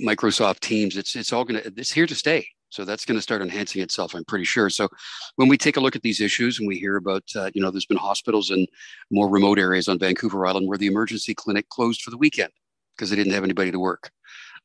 [0.04, 0.96] Microsoft Teams.
[0.96, 2.46] It's it's all going to it's here to stay.
[2.68, 4.14] So that's going to start enhancing itself.
[4.14, 4.68] I'm pretty sure.
[4.68, 4.88] So
[5.36, 7.70] when we take a look at these issues and we hear about uh, you know
[7.70, 8.66] there's been hospitals in
[9.10, 12.52] more remote areas on Vancouver Island where the emergency clinic closed for the weekend
[12.96, 14.10] because they didn't have anybody to work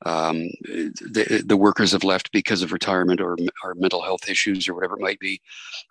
[0.05, 4.73] um, the, the workers have left because of retirement or, or mental health issues or
[4.73, 5.41] whatever it might be.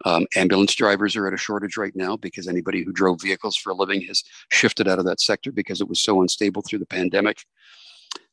[0.04, 3.70] Um, ambulance drivers are at a shortage right now because anybody who drove vehicles for
[3.70, 6.86] a living has shifted out of that sector because it was so unstable through the
[6.86, 7.44] pandemic.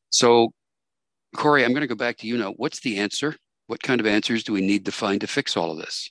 [0.10, 0.54] So,
[1.36, 2.54] Corrie, I'm going to go back to you now.
[2.54, 3.36] What's the answer?
[3.68, 6.10] What kind of answers do we need to find to fix all of this?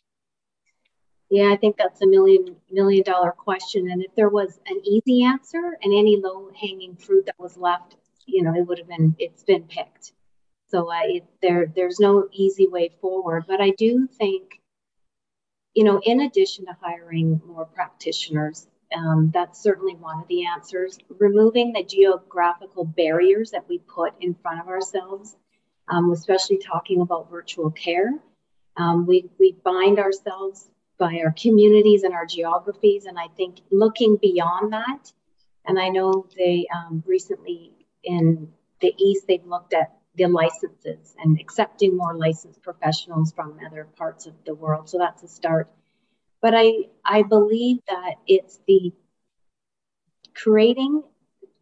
[1.31, 3.91] Yeah, I think that's a million million dollar question.
[3.91, 7.97] And if there was an easy answer and any low hanging fruit that was left,
[8.27, 10.13] you know, it would have been, it's been picked.
[10.69, 13.45] So uh, it, there, there's no easy way forward.
[13.49, 14.61] But I do think,
[15.75, 20.99] you know, in addition to hiring more practitioners, um, that's certainly one of the answers.
[21.19, 25.37] Removing the geographical barriers that we put in front of ourselves,
[25.89, 28.11] um, especially talking about virtual care.
[28.77, 30.69] Um, we, we bind ourselves
[30.99, 33.05] by our communities and our geographies.
[33.07, 35.13] And I think looking beyond that,
[35.65, 37.73] and I know they um, recently
[38.05, 43.87] in the East, they've looked at the licenses and accepting more licensed professionals from other
[43.97, 44.89] parts of the world.
[44.89, 45.69] So that's a start.
[46.47, 48.93] But I, I believe that it's the
[50.33, 51.03] creating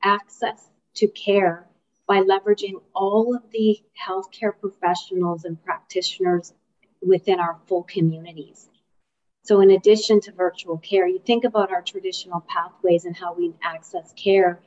[0.03, 1.67] access to care
[2.07, 6.53] by leveraging all of the healthcare professionals and practitioners
[7.01, 8.69] within our full communities.
[9.45, 13.55] So, in addition to virtual care, you think about our traditional pathways and how we
[13.63, 14.61] access care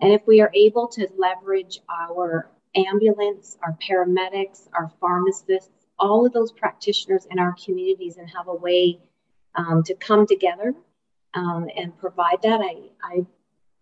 [0.00, 6.34] and if we are able to leverage our ambulance, our paramedics, our pharmacists, all of
[6.34, 8.98] those practitioners in our communities and have a way
[9.56, 10.74] um, to come together
[11.34, 13.26] um, and provide that, I, I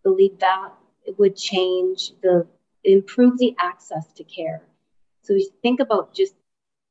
[0.03, 0.71] believe that
[1.19, 2.47] would change the,
[2.83, 4.63] improve the access to care.
[5.23, 6.35] So we think about just,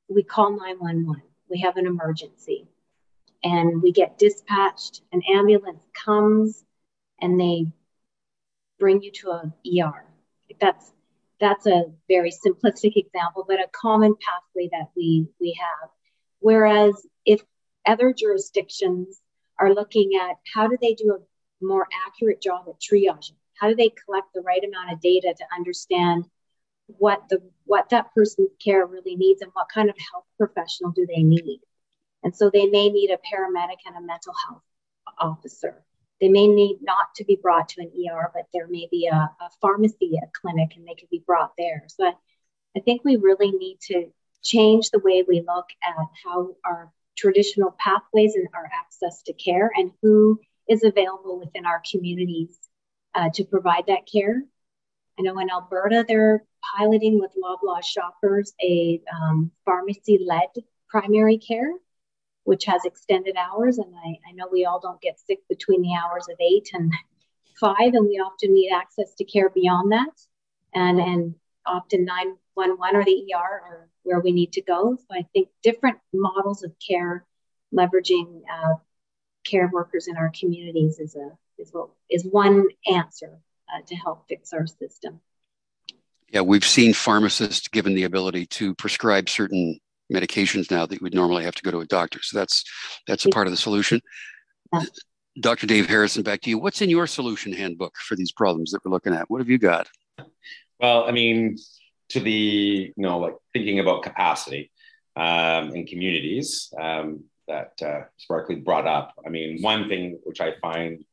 [0.09, 2.67] we call 911, we have an emergency,
[3.43, 6.63] and we get dispatched, an ambulance comes
[7.21, 7.65] and they
[8.79, 10.05] bring you to a ER.
[10.59, 10.91] That's
[11.39, 15.89] that's a very simplistic example, but a common pathway that we we have.
[16.39, 17.41] Whereas if
[17.85, 19.19] other jurisdictions
[19.59, 23.75] are looking at how do they do a more accurate job at triaging, how do
[23.75, 26.25] they collect the right amount of data to understand
[26.87, 31.05] what the what that person's care really needs and what kind of health professional do
[31.07, 31.59] they need.
[32.23, 34.63] And so they may need a paramedic and a mental health
[35.17, 35.83] officer
[36.23, 39.15] they may need not to be brought to an ER, but there may be a,
[39.15, 41.83] a pharmacy, a clinic, and they could be brought there.
[41.87, 42.13] So I,
[42.77, 44.09] I think we really need to
[44.41, 49.71] change the way we look at how our traditional pathways and our access to care
[49.76, 52.58] and who is available within our communities
[53.15, 54.41] uh, to provide that care.
[55.19, 56.43] I know in Alberta, they're
[56.78, 60.49] piloting with Loblaw shoppers a um, pharmacy led
[60.89, 61.73] primary care
[62.43, 63.78] which has extended hours.
[63.78, 66.93] And I, I know we all don't get sick between the hours of eight and
[67.60, 70.21] five, and we often need access to care beyond that.
[70.73, 72.06] And, and often
[72.57, 74.97] 911 or the ER are where we need to go.
[74.97, 77.25] So I think different models of care,
[77.73, 78.75] leveraging uh,
[79.43, 83.39] care workers in our communities is a is what is one answer
[83.73, 85.19] uh, to help fix our system.
[86.29, 89.79] Yeah, we've seen pharmacists given the ability to prescribe certain
[90.11, 92.19] medications now that you would normally have to go to a doctor.
[92.21, 92.63] So that's
[93.07, 94.01] that's a part of the solution.
[95.39, 95.65] Dr.
[95.65, 96.59] Dave Harrison, back to you.
[96.59, 99.29] What's in your solution handbook for these problems that we're looking at?
[99.29, 99.87] What have you got?
[100.79, 101.57] Well, I mean,
[102.13, 104.71] to the you know like thinking about capacity.
[105.15, 108.02] um, in communities um, that uh,
[108.63, 109.13] brought up.
[109.26, 111.04] I mean, one thing which I find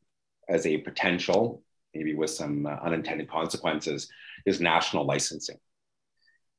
[0.48, 1.62] as a potential,
[1.94, 4.08] maybe with some uh, unintended consequences,
[4.46, 5.58] is national licensing.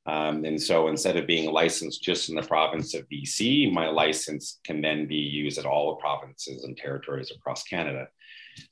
[0.05, 4.59] Um, and so instead of being licensed just in the province of BC, my license
[4.65, 8.07] can then be used at all the provinces and territories across Canada.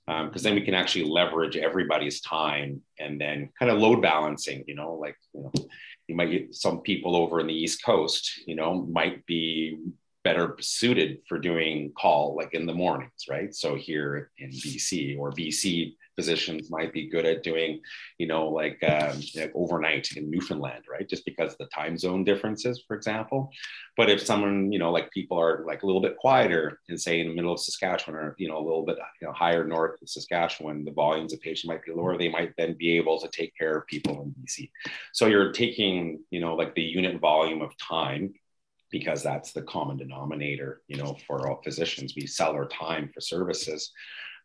[0.06, 4.64] Because um, then we can actually leverage everybody's time and then kind of load balancing,
[4.68, 5.52] you know, like, you know,
[6.08, 9.78] you might get some people over in the East Coast, you know, might be
[10.24, 13.54] better suited for doing call like in the mornings, right?
[13.54, 17.80] So here in BC or BC physicians might be good at doing,
[18.18, 21.08] you know, like, um, like overnight in Newfoundland, right?
[21.08, 23.50] Just because the time zone differences, for example.
[23.96, 27.22] But if someone, you know, like people are like a little bit quieter and say
[27.22, 30.02] in the middle of Saskatchewan or, you know, a little bit you know, higher north
[30.02, 33.30] of Saskatchewan, the volumes of patients might be lower, they might then be able to
[33.30, 34.70] take care of people in BC.
[35.14, 38.34] So you're taking, you know, like the unit volume of time
[38.92, 42.14] because that's the common denominator, you know, for all physicians.
[42.14, 43.94] We sell our time for services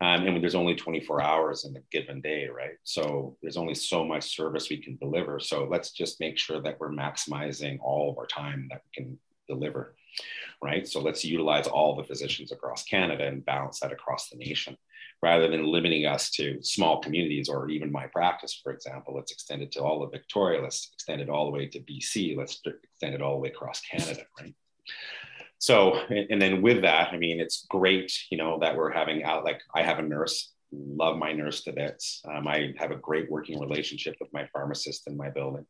[0.00, 2.76] um, and there's only 24 hours in a given day, right?
[2.82, 5.38] So there's only so much service we can deliver.
[5.40, 9.18] So let's just make sure that we're maximizing all of our time that we can
[9.48, 9.94] deliver,
[10.62, 10.86] right?
[10.86, 14.76] So let's utilize all the physicians across Canada and balance that across the nation
[15.22, 19.14] rather than limiting us to small communities or even my practice, for example.
[19.14, 20.60] Let's extend it to all of Victoria.
[20.60, 22.36] Let's extend it all the way to BC.
[22.36, 24.54] Let's extend it all the way across Canada, right?
[25.64, 29.44] So and then with that i mean it's great you know that we're having out
[29.44, 32.20] like i have a nurse love my nurse to bits.
[32.28, 35.66] Um, i have a great working relationship with my pharmacist in my building.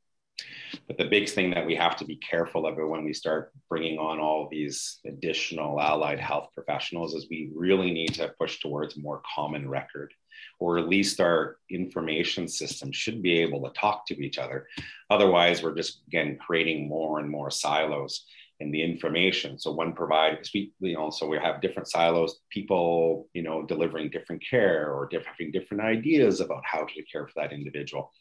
[0.88, 3.98] But the big thing that we have to be careful of when we start bringing
[3.98, 9.22] on all these additional allied health professionals is we really need to push towards more
[9.32, 10.12] common record
[10.58, 14.66] or at least our information system should be able to talk to each other.
[15.08, 18.26] Otherwise we're just again creating more and more silos
[18.60, 19.58] and the information.
[19.58, 24.10] So one provider, we, you know, so we have different silos, people, you know, delivering
[24.10, 28.12] different care or having different ideas about how to care for that individual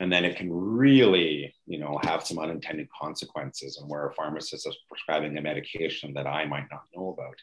[0.00, 4.66] and then it can really you know have some unintended consequences and where a pharmacist
[4.66, 7.34] is prescribing a medication that i might not know about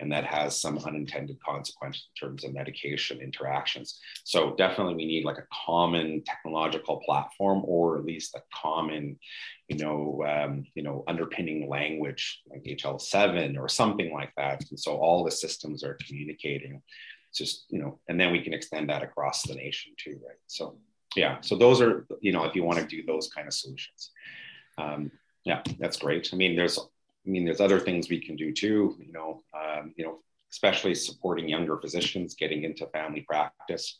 [0.00, 4.00] and that has some unintended consequences in terms of medication interactions.
[4.24, 9.18] So definitely we need like a common technological platform or at least a common
[9.68, 14.64] you know um, you know underpinning language like hl7 or something like that.
[14.70, 16.82] And so all the systems are communicating
[17.34, 20.38] just you know and then we can extend that across the nation too right?
[20.46, 20.78] So
[21.16, 24.10] yeah so those are you know if you want to do those kind of solutions.
[24.76, 25.10] Um,
[25.44, 26.30] yeah that's great.
[26.32, 29.92] I mean there's i mean there's other things we can do too you know um,
[29.96, 30.18] you know
[30.50, 33.98] especially supporting younger physicians getting into family practice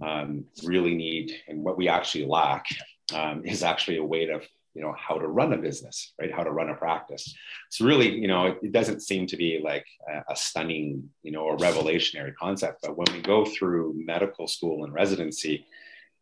[0.00, 2.66] um, really need and what we actually lack
[3.14, 4.40] um, is actually a way to
[4.74, 6.32] you know how to run a business right?
[6.32, 7.34] How to run a practice.
[7.68, 11.32] It's really you know it, it doesn't seem to be like a, a, stunning you
[11.32, 15.66] know a revelationary concept but when we go through medical school and residency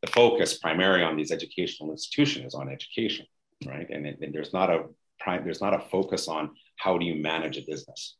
[0.02, 3.26] the focus primarily on these educational institutions is on education,
[3.66, 3.88] right?
[3.90, 4.84] And, and there's not a
[5.18, 8.16] prime, there's not a focus on how do you manage a business,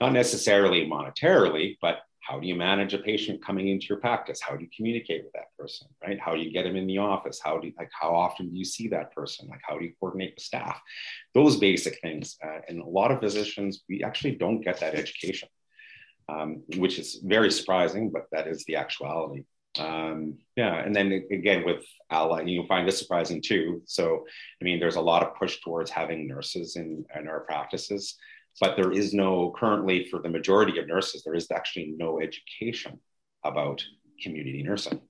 [0.00, 4.40] not necessarily monetarily, but how do you manage a patient coming into your practice?
[4.40, 6.18] How do you communicate with that person, right?
[6.18, 7.38] How do you get them in the office?
[7.42, 9.46] How do you, like how often do you see that person?
[9.48, 10.80] Like how do you coordinate with staff?
[11.34, 12.36] Those basic things.
[12.42, 15.50] Uh, and a lot of physicians, we actually don't get that education,
[16.30, 19.44] um, which is very surprising, but that is the actuality.
[19.78, 23.82] Um, yeah, and then again with ally, you'll find this surprising too.
[23.86, 24.24] So,
[24.60, 28.16] I mean, there's a lot of push towards having nurses in, in our practices,
[28.60, 33.00] but there is no currently for the majority of nurses, there is actually no education
[33.44, 33.84] about
[34.22, 35.00] community nursing.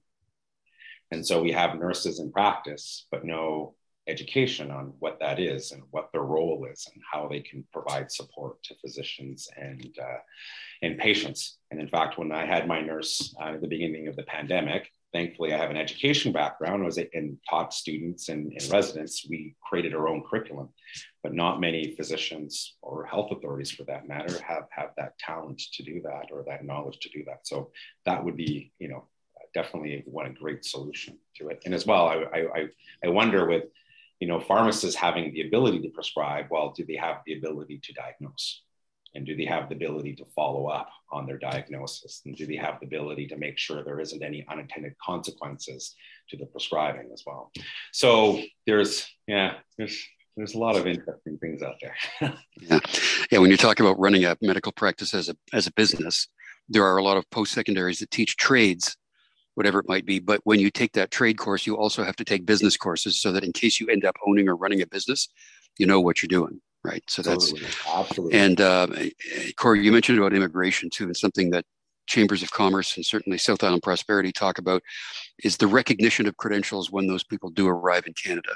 [1.10, 3.74] And so we have nurses in practice, but no
[4.06, 8.10] education on what that is and what their role is and how they can provide
[8.12, 10.18] support to physicians and uh,
[10.82, 11.58] and patients.
[11.70, 14.90] And in fact, when I had my nurse uh, at the beginning of the pandemic,
[15.12, 16.84] thankfully I have an education background.
[16.84, 19.26] Was and taught students and, and residents.
[19.28, 20.68] We created our own curriculum,
[21.22, 25.82] but not many physicians or health authorities, for that matter, have have that talent to
[25.82, 27.46] do that or that knowledge to do that.
[27.46, 27.70] So
[28.04, 29.08] that would be, you know,
[29.54, 31.62] definitely one a great solution to it.
[31.64, 32.16] And as well, I
[32.58, 32.66] I,
[33.04, 33.64] I wonder with
[34.20, 37.92] you know, pharmacists having the ability to prescribe, well, do they have the ability to
[37.92, 38.62] diagnose?
[39.14, 42.22] And do they have the ability to follow up on their diagnosis?
[42.24, 45.94] And do they have the ability to make sure there isn't any unintended consequences
[46.30, 47.52] to the prescribing as well?
[47.92, 50.04] So there's, yeah, there's,
[50.36, 51.94] there's a lot of interesting things out there.
[52.60, 52.80] yeah.
[53.30, 53.38] yeah.
[53.38, 56.26] When you talk about running a medical practice as a, as a business,
[56.68, 58.96] there are a lot of post secondaries that teach trades
[59.54, 60.18] whatever it might be.
[60.18, 63.32] But when you take that trade course, you also have to take business courses so
[63.32, 65.28] that in case you end up owning or running a business,
[65.78, 66.60] you know what you're doing.
[66.84, 67.02] right?
[67.08, 67.68] So that's absolutely.
[67.94, 68.38] absolutely.
[68.38, 68.86] And uh,
[69.56, 71.64] Corrie, you mentioned about immigration too, and something that
[72.06, 74.82] chambers of commerce and certainly South Island Prosperity talk about
[75.42, 78.50] is the recognition of credentials when those people do arrive in Canada.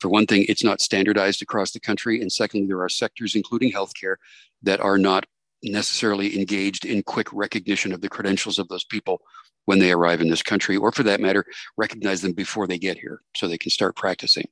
[0.00, 3.72] For one thing, it's not standardized across the country, and secondly, there are sectors, including
[3.72, 4.16] healthcare,
[4.62, 5.26] that are not
[5.72, 9.20] necessarily engaged in quick recognition of the credentials of those people
[9.66, 11.44] when they arrive in this country, or for that matter,
[11.76, 14.46] recognize them before they get here so they can start practicing.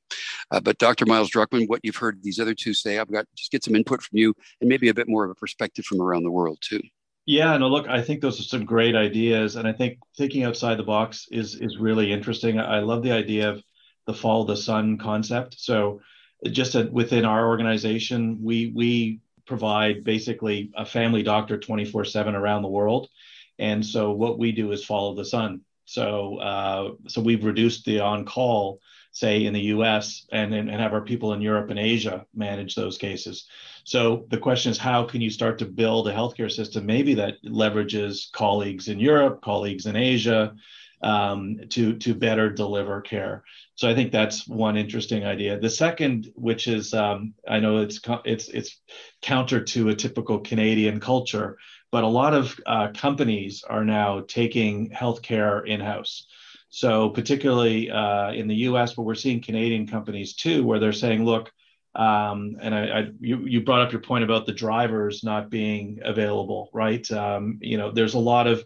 [0.51, 1.05] Uh, but Dr.
[1.05, 4.01] Myles Druckman, what you've heard these other two say, I've got just get some input
[4.01, 6.81] from you and maybe a bit more of a perspective from around the world too.
[7.25, 10.77] Yeah, no, look, I think those are some great ideas, and I think thinking outside
[10.77, 12.59] the box is is really interesting.
[12.59, 13.63] I love the idea of
[14.05, 15.55] the follow the sun concept.
[15.57, 16.01] So,
[16.51, 22.67] just within our organization, we we provide basically a family doctor 24 7 around the
[22.67, 23.09] world.
[23.59, 25.61] And so what we do is follow the sun.
[25.85, 28.79] So uh, so we've reduced the on call
[29.11, 32.97] say in the us and, and have our people in europe and asia manage those
[32.97, 33.45] cases.
[33.83, 37.35] So the question is how can you start to build a healthcare system maybe that
[37.43, 40.55] leverages colleagues in europe colleagues in asia
[41.03, 43.43] um, to to better deliver care.
[43.75, 45.59] So I think that's one interesting idea.
[45.59, 48.79] The second, which is um, I know it's it's it's
[49.21, 51.57] counter to a typical Canadian culture,
[51.91, 56.27] but a lot of uh, companies are now taking healthcare in house.
[56.69, 61.25] So particularly uh, in the U.S., but we're seeing Canadian companies too, where they're saying,
[61.25, 61.51] look.
[61.95, 65.99] Um, and I, I, you, you brought up your point about the drivers not being
[66.03, 67.09] available, right?
[67.11, 68.65] Um, you know, there's a lot of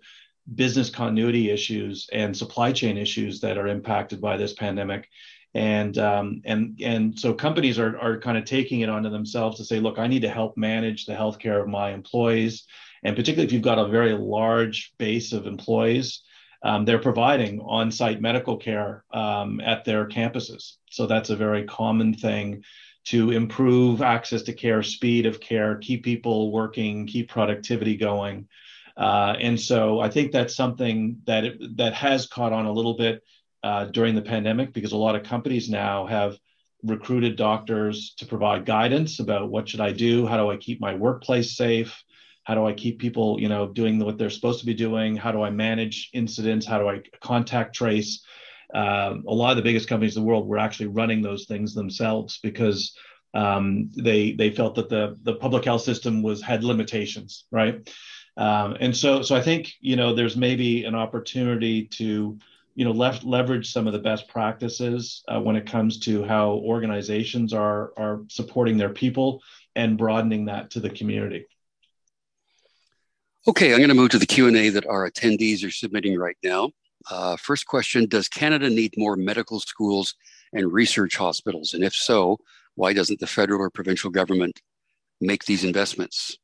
[0.54, 5.10] business continuity issues and supply chain issues that are impacted by this pandemic.
[5.54, 9.66] And um, and and so companies are are kind of taking it onto themselves to
[9.66, 12.66] say look i need to help manage the healthcare of my employees.
[13.04, 16.24] And particularly if you've got a very large base of employees
[16.64, 20.74] um, they're providing on-site medical care um, at their campuses.
[20.90, 22.64] So that's a very common thing
[23.06, 28.48] to improve access to care speed of care keep people working keep productivity going
[28.98, 32.98] uh, and so I think that's something that it, that has caught on a little
[32.98, 33.24] bit
[33.64, 36.38] uh, during the pandemic because a lot of companies now have
[36.84, 40.96] recruited doctors to provide guidance about what should I do, how do I keep my
[40.96, 42.04] workplace safe,
[42.44, 45.32] how do I keep people, you know, doing what they're supposed to be doing, how
[45.32, 48.24] do I manage incidents, how do I contact trace.
[48.74, 51.74] Um, a lot of the biggest companies in the world were actually running those things
[51.74, 52.96] themselves because
[53.34, 57.88] um, they they felt that the the public health system was had limitations, right?
[58.38, 62.38] Um, and so, so I think you know there's maybe an opportunity to
[62.76, 66.52] you know left, leverage some of the best practices uh, when it comes to how
[66.52, 69.42] organizations are are supporting their people
[69.76, 71.48] and broadening that to the community.
[73.48, 76.72] Okay, I'm going to move to the Q&A that our attendees are submitting right now.
[77.10, 80.16] Uh, first question, does Canada need more medical schools
[80.52, 81.74] and research hospitals?
[81.74, 82.40] And if so,
[82.76, 84.62] why doesn't the federal or provincial government
[85.22, 86.38] make these investments?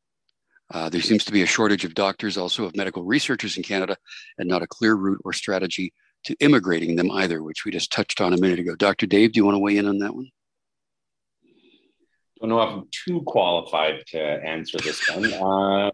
[0.71, 3.95] Uh, there seems to be a shortage of doctors, also of medical researchers in Canada,
[4.37, 5.93] and not a clear route or strategy
[6.25, 8.75] to immigrating them either, which we just touched on a minute ago.
[8.75, 9.05] Dr.
[9.05, 10.29] Dave, do you want to weigh in on that one?
[11.45, 15.33] I don't know if I'm too qualified to answer this one.
[15.43, 15.91] Uh,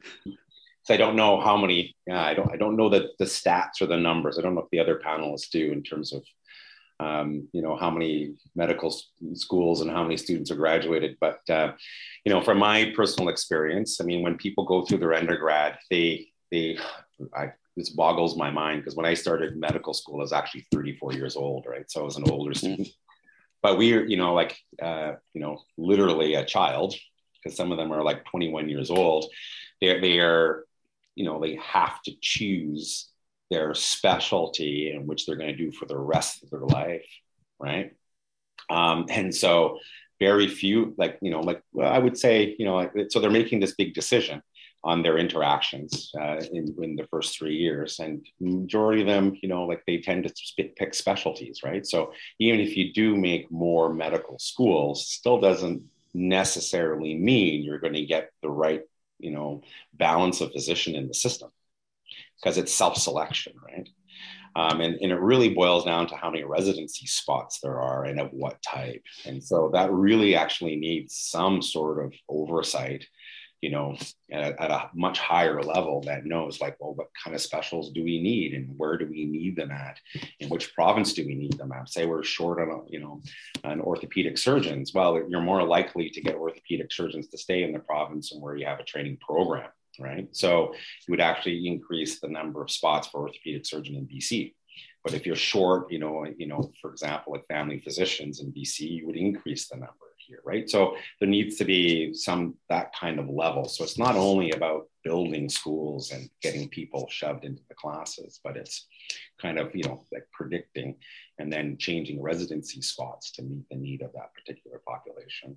[0.91, 1.95] I don't know how many.
[2.07, 2.51] Yeah, I don't.
[2.51, 4.39] I don't know the the stats or the numbers.
[4.39, 6.23] I don't know if the other panelists do in terms of
[6.99, 8.93] um, you know how many medical
[9.33, 11.17] schools and how many students are graduated.
[11.19, 11.73] But uh,
[12.25, 16.27] you know from my personal experience i mean when people go through their undergrad they
[16.51, 16.77] they
[17.35, 21.13] I, this boggles my mind because when i started medical school i was actually 34
[21.13, 21.89] years old right?
[21.89, 22.57] So i was an older mm-hmm.
[22.57, 22.87] student.
[23.61, 26.95] But we're you know like uh, you know literally a child
[27.35, 29.25] because some of them are like 21 years old.
[29.81, 30.63] They're they are
[31.15, 33.09] you know they have to choose
[33.49, 37.05] their specialty and which they're going to do for the rest of their life
[37.59, 37.91] right?
[38.69, 39.79] Um, and so
[40.19, 43.61] very few like you know like well, i would say you know so they're making
[43.61, 44.41] this big decision
[44.83, 47.99] on their interactions uh, in, in the first three years.
[47.99, 51.85] And majority of them you know like they tend to pick specialties right?
[51.85, 55.83] So even if you do make more medical schools still doesn't
[56.13, 58.81] necessarily mean you're going to get the right
[59.19, 59.61] you know
[59.93, 61.49] balance of physician in the system
[62.41, 63.89] because it's self-selection, right?
[64.55, 68.19] Um, and, and it really boils down to how many residency spots there are and
[68.19, 69.03] of what type.
[69.25, 73.05] And so that really actually needs some sort of oversight,
[73.61, 73.95] you know,
[74.31, 78.03] at, at, a much higher level that knows like, well, what kind of specials do
[78.03, 79.99] we need and where do we need them at?
[80.39, 81.89] In which province do we need them at?
[81.89, 83.21] Say we're short on, you know,
[83.63, 84.93] an orthopedic surgeons.
[84.93, 88.55] Well, you're more likely to get orthopedic surgeons to stay in the province and where
[88.55, 89.69] you have a training program
[89.99, 90.27] right?
[90.31, 90.73] So
[91.07, 94.53] you would actually increase the number of spots for orthopedic surgeon in BC.
[95.03, 98.79] But if you're short, you know, you know, for example, like family physicians in BC,
[98.81, 99.93] you would increase the number.
[100.17, 100.69] here, right?
[100.69, 103.65] So there needs to be some that kind of level.
[103.65, 108.57] So it's not only about building schools and getting people shoved into the classes, but
[108.57, 108.87] it's
[109.41, 110.95] kind of you know like predicting
[111.39, 115.55] and then changing residency spots to meet the need of that particular population.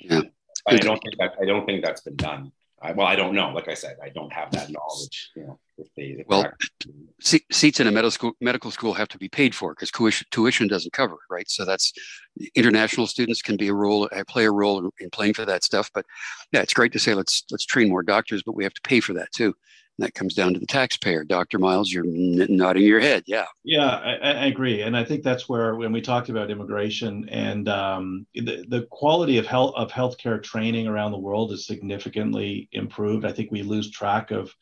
[0.00, 0.22] Yeah.
[0.66, 2.52] I don't think that I don't think that's been done
[2.82, 3.50] I, well, I don't know.
[3.50, 5.30] Like I said, I don't have that knowledge.
[5.36, 6.50] You know, if they if well,
[7.20, 10.66] seats in a medical school medical school have to be paid for because tuition, tuition
[10.66, 11.48] doesn't cover, right?
[11.48, 11.92] So that's
[12.54, 15.90] international students can be a role play a role in, in playing for that stuff.
[15.94, 16.06] But
[16.52, 19.00] yeah, it's great to say let's let's train more doctors, but we have to pay
[19.00, 19.54] for that too.
[19.98, 21.22] And that comes down to the taxpayer.
[21.22, 21.58] Dr.
[21.58, 23.24] Myles, you're nodding your head.
[23.26, 23.44] Yeah.
[23.62, 24.82] Yeah, I, I, agree.
[24.82, 29.36] And I think that's where, when we talked about immigration and um, the, the quality
[29.36, 33.26] of health of healthcare training around the world is significantly improved.
[33.26, 34.54] I think we lose track of,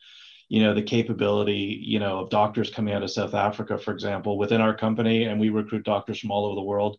[0.49, 4.37] you know, the capability, you know, of doctors coming out of South Africa, for example,
[4.37, 6.97] within our company, and we recruit doctors from all over the world.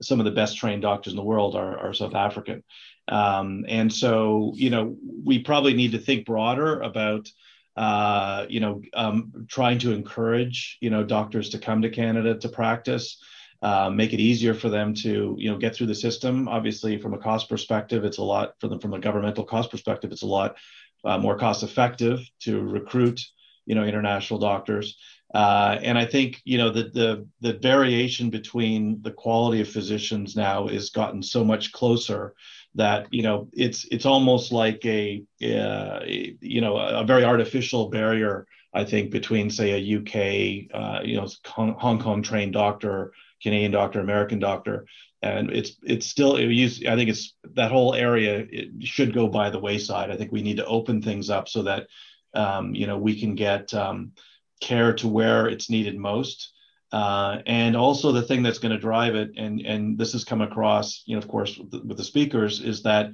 [0.00, 2.62] Some of the best trained doctors in the world are, are South African.
[3.08, 7.28] Um, and so, you know, we probably need to think broader about
[7.76, 12.48] uh, you know, um, trying to encourage, you know, doctors to come to Canada to
[12.48, 13.22] practice,
[13.62, 16.48] uh, make it easier for them to, you know, get through the system.
[16.48, 18.78] Obviously, from a cost perspective, it's a lot for them.
[18.78, 20.56] From a governmental cost perspective, it's a lot
[21.04, 23.20] uh, more cost effective to recruit,
[23.66, 24.96] you know, international doctors.
[25.34, 30.36] Uh, and I think you know the, the the variation between the quality of physicians
[30.36, 32.34] now is gotten so much closer
[32.74, 38.46] that you know it's it's almost like a, uh, you know a very artificial barrier
[38.72, 43.12] I think between say a UK uh, you know Hong Kong trained doctor,
[43.42, 44.86] Canadian doctor, American doctor,
[45.22, 48.46] and it's it's still it use, I think it's that whole area
[48.80, 50.10] should go by the wayside.
[50.10, 51.86] I think we need to open things up so that
[52.34, 54.12] um, you know we can get um,
[54.60, 56.53] care to where it's needed most
[56.94, 60.40] uh, and also the thing that's going to drive it, and and this has come
[60.40, 63.10] across, you know, of course, with the, with the speakers, is that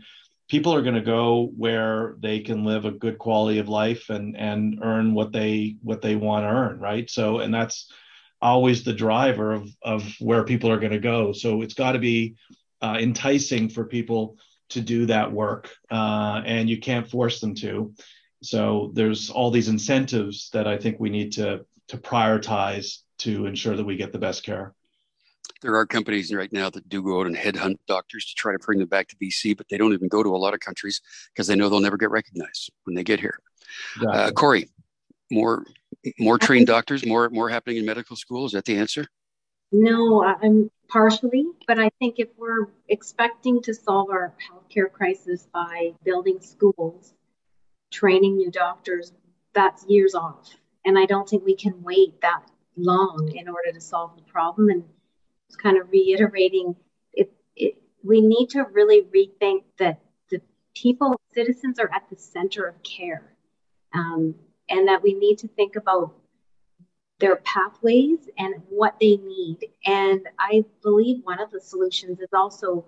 [0.49, 4.37] people are going to go where they can live a good quality of life and
[4.37, 7.09] and earn what they what they want to earn, right?
[7.09, 7.91] So, and that's
[8.43, 11.33] always the driver of of where people are going to go.
[11.33, 12.37] So it's got to be
[12.83, 14.37] uh, enticing for people
[14.71, 17.95] to do that work, uh, and you can't force them to.
[18.43, 23.77] So there's all these incentives that I think we need to to prioritize to ensure
[23.77, 24.75] that we get the best care.
[25.63, 28.59] There are companies right now that do go out and headhunt doctors to try to
[28.59, 31.01] bring them back to BC, but they don't even go to a lot of countries
[31.33, 33.39] because they know they'll never get recognized when they get here.
[33.97, 34.21] Exactly.
[34.21, 34.71] Uh, Corrie,
[35.31, 35.65] more
[36.19, 38.47] more trained doctors, more more happening in medical school.
[38.47, 39.07] Is that the answer?
[39.73, 45.93] No, I'm partially, but I think if we're expecting to solve our healthcare crisis by
[46.05, 47.15] building schools,
[47.91, 49.13] training new doctors,
[49.53, 50.51] that's years off.
[50.85, 52.43] And I don't think we can wait that
[52.83, 54.69] long in order to solve the problem.
[54.69, 54.85] And
[55.49, 56.77] it's kind of reiterating
[57.13, 60.01] it, it we need to really rethink that
[60.31, 60.41] the
[60.75, 63.35] people, citizens are at the center of care.
[63.93, 64.35] Um,
[64.71, 66.15] and that we need to think about
[67.19, 69.59] their pathways and what they need.
[69.85, 72.87] And I believe one of the solutions is also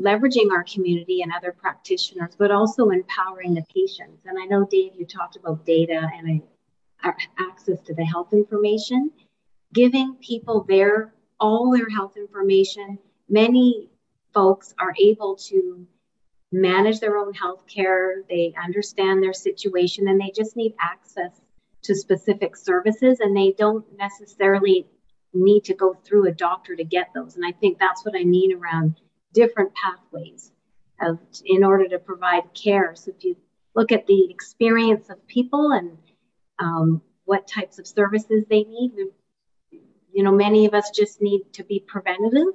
[0.00, 4.24] leveraging our community and other practitioners, but also empowering the patients.
[4.24, 6.40] And I know, Dave, you talked about data and
[7.02, 9.10] access to the health information
[9.72, 12.98] giving people their all their health information.
[13.28, 13.90] Many
[14.34, 15.86] folks are able to
[16.50, 21.40] manage their own health care, they understand their situation, and they just need access
[21.82, 24.86] to specific services, and they don't necessarily
[25.34, 27.36] need to go through a doctor to get those.
[27.36, 29.00] And I think that's what I mean around
[29.32, 30.50] different pathways
[31.00, 32.94] of in order to provide care.
[32.96, 33.36] So if you
[33.74, 35.98] look at the experience of people and
[36.58, 38.92] um, what types of services they need,
[40.12, 42.54] you know, many of us just need to be preventative,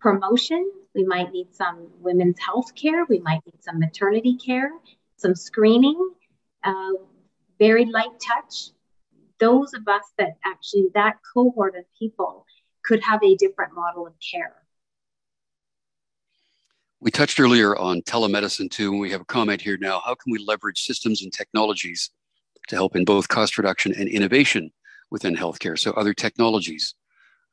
[0.00, 0.70] promotion.
[0.94, 3.04] We might need some women's health care.
[3.04, 4.70] We might need some maternity care,
[5.16, 6.10] some screening,
[6.64, 6.92] uh,
[7.58, 8.70] very light touch.
[9.38, 12.44] Those of us that actually, that cohort of people
[12.84, 14.54] could have a different model of care.
[17.00, 20.00] We touched earlier on telemedicine too, and we have a comment here now.
[20.04, 22.10] How can we leverage systems and technologies
[22.68, 24.70] to help in both cost reduction and innovation
[25.10, 25.78] within healthcare.
[25.78, 26.94] So other technologies.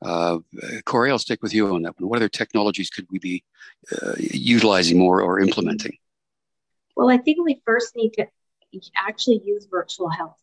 [0.02, 0.40] Uh,
[0.86, 2.10] Corrie, I'll stick with you on that one.
[2.10, 3.44] What other technologies could we be
[3.92, 5.98] uh, utilizing more or implementing?
[6.96, 8.28] Well, I think we first need to
[8.96, 10.38] actually use virtual health.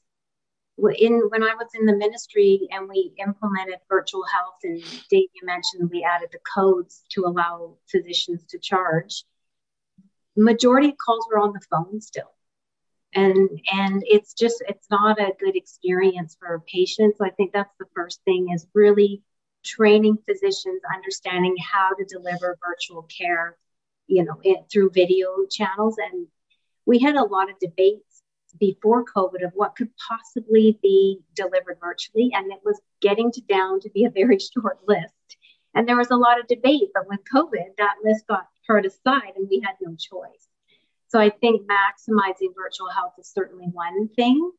[0.97, 5.43] In when I was in the ministry and we implemented virtual health, and Dave, you
[5.45, 9.25] mentioned we added the codes to allow physicians to charge.
[10.35, 12.33] Majority of calls were on the phone still
[13.15, 17.75] and and it's just it's not a good experience for patients so i think that's
[17.79, 19.23] the first thing is really
[19.65, 23.57] training physicians understanding how to deliver virtual care
[24.13, 25.97] you know, it, through video channels.
[25.99, 26.27] And
[26.87, 28.23] we had a lot of debates
[28.59, 32.31] before COVID of what could possibly be delivered virtually.
[32.35, 35.15] And it was getting to down to be a very short list.
[35.75, 39.33] And there was a lot of debate, but with COVID, that list got put aside
[39.37, 40.49] and we had no choice.
[41.13, 44.51] So I think maximizing virtual health is certainly one thing.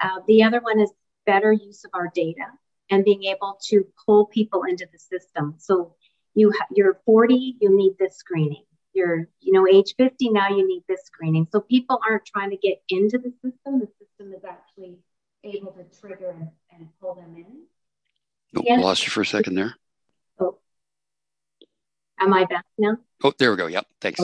[0.00, 0.90] Uh, the other one is
[1.26, 2.46] better use of our data
[2.90, 5.54] and being able to pull people into the system.
[5.58, 5.94] So
[6.34, 8.64] you ha- you're 40, you need this screening.
[8.94, 11.46] You're you know age 50 now, you need this screening.
[11.52, 13.78] So people aren't trying to get into the system.
[13.78, 14.98] The system is actually
[15.44, 17.62] able to trigger and, and pull them in.
[18.56, 18.82] Oh, yes.
[18.82, 19.76] lost you for a second there.
[20.40, 20.58] Oh,
[22.18, 22.96] am I back now?
[23.22, 23.68] Oh, there we go.
[23.68, 23.86] Yep.
[24.00, 24.20] Thanks.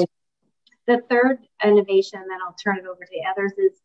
[0.88, 3.78] The third innovation, then I'll turn it over to others, is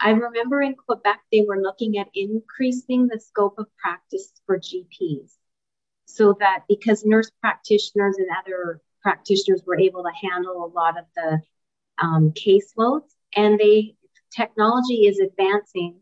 [0.00, 5.32] I remember in Quebec, they were looking at increasing the scope of practice for GPs
[6.06, 11.04] so that because nurse practitioners and other practitioners were able to handle a lot of
[11.14, 11.40] the
[11.98, 13.10] um, caseloads.
[13.34, 13.96] And they
[14.34, 16.00] technology is advancing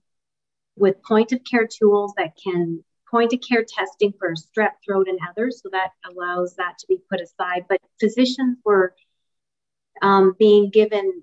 [0.76, 5.18] with point of care tools that can point of care testing for strep throat and
[5.28, 5.62] others.
[5.62, 7.66] So that allows that to be put aside.
[7.68, 8.94] But physicians were
[10.02, 11.22] um, being given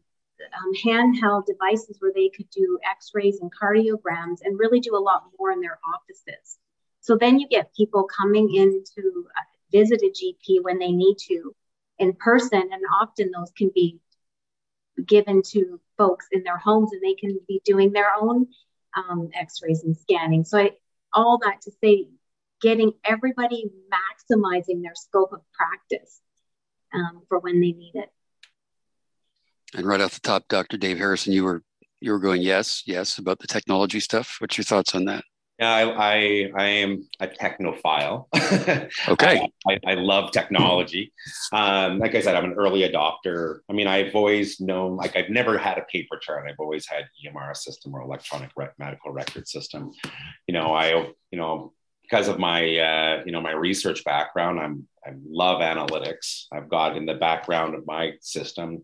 [0.58, 5.24] um, handheld devices where they could do x-rays and cardiograms and really do a lot
[5.38, 6.58] more in their offices.
[7.00, 11.16] So then you get people coming in to uh, visit a gp when they need
[11.28, 11.56] to
[11.98, 14.00] in person and often those can be
[15.06, 18.48] given to folks in their homes and they can be doing their own
[18.96, 20.44] um, x-rays and scanning.
[20.44, 20.72] So I,
[21.14, 22.08] all that to say
[22.62, 26.20] getting everybody maximizing their scope of practice
[26.94, 28.10] um, for when they need it
[29.76, 30.78] and right off the top, Dr.
[30.78, 31.64] Dave Harrison, you were
[32.00, 34.38] you were going yes, yes about the technology stuff.
[34.40, 35.24] What's your thoughts on that?
[35.60, 38.26] Yeah, I I, I am a technophile.
[39.08, 41.14] okay, I, I, love technology.
[41.54, 43.60] Um, like I said, I'm an early adopter.
[43.70, 46.48] I mean, I've always known like I've never had a paper chart.
[46.50, 48.50] I've always had EMR system or electronic
[48.80, 49.92] medical record system.
[50.48, 50.94] You know, I
[51.32, 56.46] you know because of my uh, you know my research background, I'm I love analytics.
[56.52, 58.84] I've got in the background of my system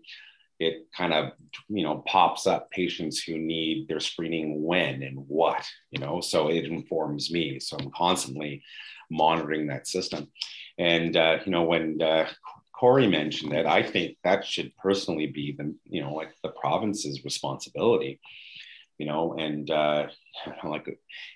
[0.59, 1.31] it kind of
[1.69, 6.21] you know pops up patients who need their screening when and what you know?
[6.21, 7.59] So it informs me.
[7.59, 8.63] So i'm constantly
[9.09, 10.27] monitoring that system.
[10.77, 12.27] And uh, you know when uh,
[12.77, 17.23] corrie mentioned it i think that should personally be the you know like the province's
[17.23, 18.19] responsibility
[18.97, 19.35] you know?
[19.37, 20.07] And uh,
[20.63, 20.87] like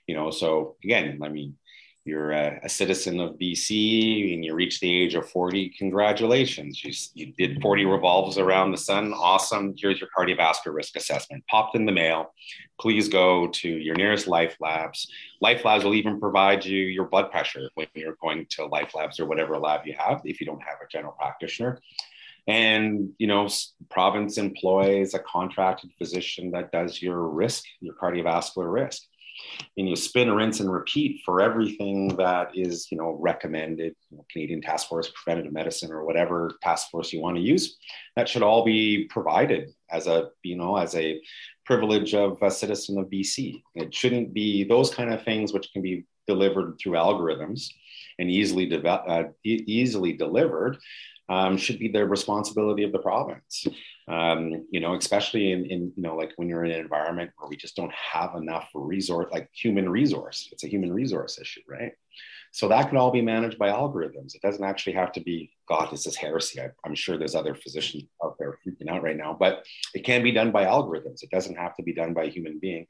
[0.07, 1.57] you know so again i mean
[2.03, 6.83] you're a, a, citizen of BC and you reach the age of 40, congratulations.
[6.83, 9.13] You, you did 40 revolves around the sun.
[9.13, 9.75] Awesome.
[9.77, 11.43] Here's your cardiovascular risk assessment.
[11.47, 12.33] Popped in the mail.
[12.79, 15.07] Please go to your nearest Life Labs.
[15.41, 19.19] Life Labs will even provide you your blood pressure when you're going to Life Labs
[19.19, 21.79] or whatever lab you have if you don't have a general practitioner.
[22.47, 23.47] And, you know,
[23.91, 29.03] province employs a contracted physician that does your risk, your cardiovascular risk
[29.77, 34.25] and you spin, rinse, and repeat for everything that is, you know, recommended, you know,
[34.31, 37.77] Canadian Task Force Preventative Medicine or whatever task force you want to use.
[38.15, 41.21] That should all be provided as a, you know, as a
[41.65, 43.61] privilege of a citizen of BC.
[43.75, 47.69] It shouldn't be those kind of things which can be delivered through algorithms
[48.19, 50.77] and easily de- uh, e- easily delivered
[51.29, 53.65] um, should be the responsibility of the province.
[54.07, 57.49] Um, you know, especially in, in, you know, like when you're in an environment where
[57.49, 60.49] we just don't have enough resource, like human resource.
[60.51, 61.93] It's a human resource issue, right?
[62.51, 64.35] So that can all be managed by algorithms.
[64.35, 66.59] It doesn't actually have to be, God, this is heresy.
[66.59, 70.21] I, am sure there's other physicians out there freaking out right now, but it can
[70.21, 71.23] be done by algorithms.
[71.23, 72.87] It doesn't have to be done by a human being.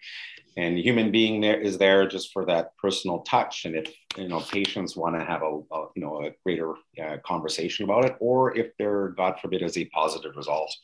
[0.57, 3.65] And human being there is there just for that personal touch.
[3.65, 7.17] And if, you know, patients want to have a, a you know, a greater uh,
[7.25, 10.75] conversation about it, or if there, God forbid, is a positive result,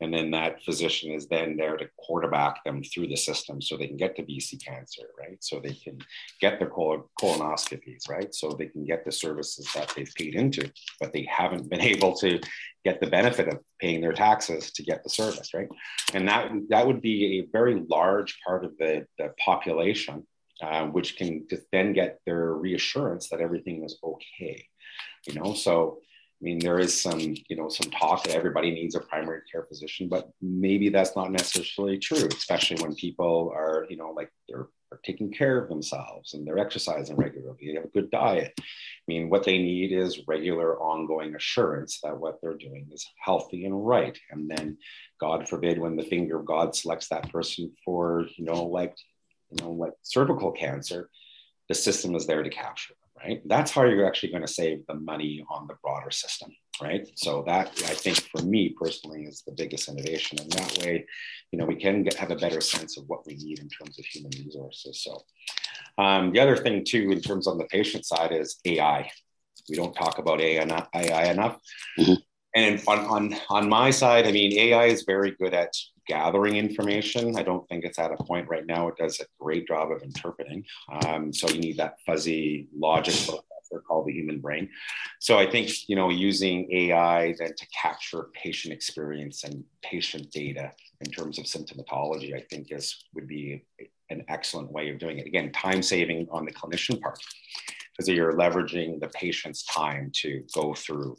[0.00, 3.88] and then that physician is then there to quarterback them through the system so they
[3.88, 5.38] can get to BC cancer, right?
[5.40, 5.98] So they can
[6.40, 8.18] get their colonoscopies, right?
[8.18, 8.34] right?
[8.34, 10.70] So they can get the services that they've paid into,
[11.00, 12.40] but they haven't been able to
[12.84, 15.68] get the benefit of paying their taxes to get the service, right?
[16.14, 20.26] And that that would be a very large part of the, the population,
[20.62, 24.64] uh, which can then get their reassurance that everything is okay,
[25.26, 25.54] you know.
[25.54, 25.98] So
[26.40, 29.64] I mean, there is some, you know, some talk that everybody needs a primary care
[29.64, 34.68] physician, but maybe that's not necessarily true, especially when people are, you know, like they're
[34.92, 38.58] are taking care of themselves and they're exercising regularly, they have a good diet.
[39.08, 43.64] I mean, what they need is regular ongoing assurance that what they're doing is healthy
[43.64, 44.18] and right.
[44.30, 44.76] And then,
[45.18, 48.94] God forbid, when the finger of God selects that person for, you know, like,
[49.50, 51.08] you know, like cervical cancer,
[51.70, 53.42] the system is there to capture them, right?
[53.46, 56.50] That's how you're actually going to save the money on the broader system.
[56.80, 57.08] Right?
[57.14, 60.38] So that I think for me personally is the biggest innovation.
[60.40, 61.06] And that way,
[61.52, 63.98] you know, we can get, have a better sense of what we need in terms
[63.98, 65.02] of human resources.
[65.02, 65.22] So
[66.02, 69.10] um, the other thing too, in terms on the patient side is AI.
[69.68, 70.88] We don't talk about AI enough.
[70.94, 71.58] AI enough.
[71.98, 72.14] Mm-hmm.
[72.54, 75.72] And on, on, on my side, I mean, AI is very good at
[76.08, 77.36] gathering information.
[77.36, 80.02] I don't think it's at a point right now it does a great job of
[80.02, 80.64] interpreting.
[81.04, 83.14] Um, so you need that fuzzy logic
[83.68, 84.68] processor called the human brain.
[85.20, 90.72] So I think you know using AI then to capture patient experience and patient data
[91.00, 93.64] in terms of symptomatology, I think is would be
[94.10, 95.26] an excellent way of doing it.
[95.26, 97.18] Again, time saving on the clinician part
[97.98, 101.16] because you're leveraging the patient's time to go through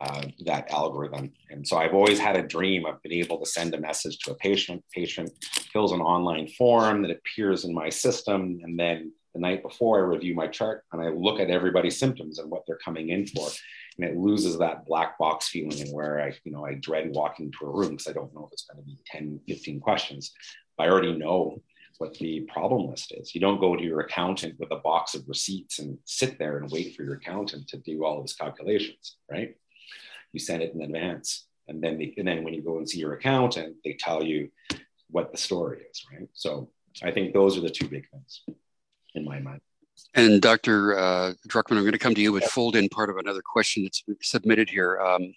[0.00, 1.32] uh, that algorithm.
[1.50, 4.30] And so I've always had a dream of being able to send a message to
[4.30, 4.84] a patient.
[4.94, 5.30] Patient
[5.72, 10.02] fills an online form that appears in my system, and then the night before I
[10.02, 13.48] review my chart and I look at everybody's symptoms and what they're coming in for.
[13.98, 17.46] And it loses that black box feeling and where I, you know, I dread walking
[17.46, 20.32] into a room because I don't know if it's going to be 10, 15 questions.
[20.78, 21.62] I already know
[21.98, 23.34] what the problem list is.
[23.34, 26.70] You don't go to your accountant with a box of receipts and sit there and
[26.70, 29.54] wait for your accountant to do all of his calculations, right?
[30.32, 31.46] You send it in advance.
[31.68, 34.50] And then, they, and then when you go and see your accountant, they tell you
[35.10, 36.28] what the story is, right?
[36.32, 36.70] So
[37.02, 38.42] I think those are the two big things
[39.14, 39.60] in my mind.
[40.14, 40.98] And Dr.
[40.98, 43.84] Uh, Druckman, I'm going to come to you with fold in part of another question
[43.84, 44.98] that's submitted here.
[44.98, 45.32] Um,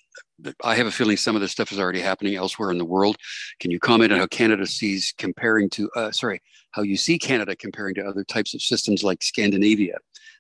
[0.63, 3.17] I have a feeling some of this stuff is already happening elsewhere in the world.
[3.59, 7.55] Can you comment on how Canada sees comparing to, uh, sorry, how you see Canada
[7.55, 9.97] comparing to other types of systems like Scandinavia?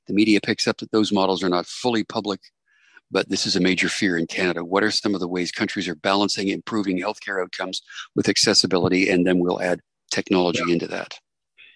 [0.07, 2.39] The media picks up that those models are not fully public,
[3.11, 4.65] but this is a major fear in Canada.
[4.65, 7.81] What are some of the ways countries are balancing improving healthcare outcomes
[8.15, 9.09] with accessibility?
[9.09, 9.79] And then we'll add
[10.11, 10.73] technology yeah.
[10.73, 11.19] into that.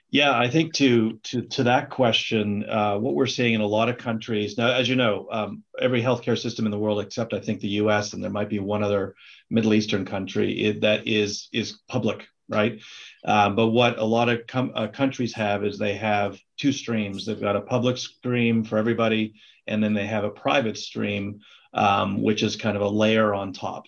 [0.10, 3.90] Yeah, I think to to to that question, uh, what we're seeing in a lot
[3.90, 7.42] of countries now, as you know, um, every healthcare system in the world, except I
[7.42, 8.14] think the U.S.
[8.14, 9.16] and there might be one other
[9.50, 12.80] Middle Eastern country that is is public, right?
[13.26, 17.26] Um, but what a lot of com- uh, countries have is they have two streams.
[17.26, 19.34] They've got a public stream for everybody,
[19.68, 21.42] and then they have a private stream,
[21.74, 23.88] um, which is kind of a layer on top.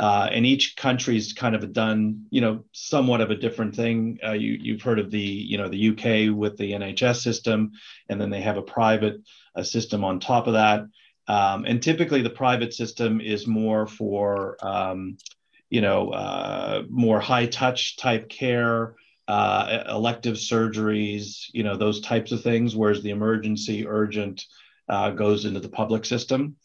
[0.00, 4.18] Uh, and each country's kind of done, you know, somewhat of a different thing.
[4.26, 7.72] Uh, you, you've heard of the, you know, the UK with the NHS system,
[8.08, 9.20] and then they have a private
[9.62, 10.86] system on top of that.
[11.28, 15.18] Um, and typically, the private system is more for, um,
[15.68, 18.94] you know, uh, more high touch type care,
[19.28, 22.74] uh, elective surgeries, you know, those types of things.
[22.74, 24.46] Whereas the emergency, urgent,
[24.90, 26.56] uh, goes into the public system.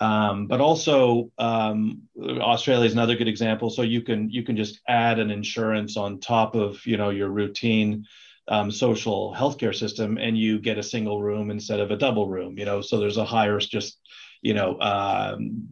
[0.00, 3.68] Um, but also, um, Australia is another good example.
[3.68, 7.28] So you can you can just add an insurance on top of you know your
[7.28, 8.06] routine
[8.48, 12.58] um, social healthcare system, and you get a single room instead of a double room.
[12.58, 13.98] You know, so there's a higher just
[14.42, 15.68] you know um,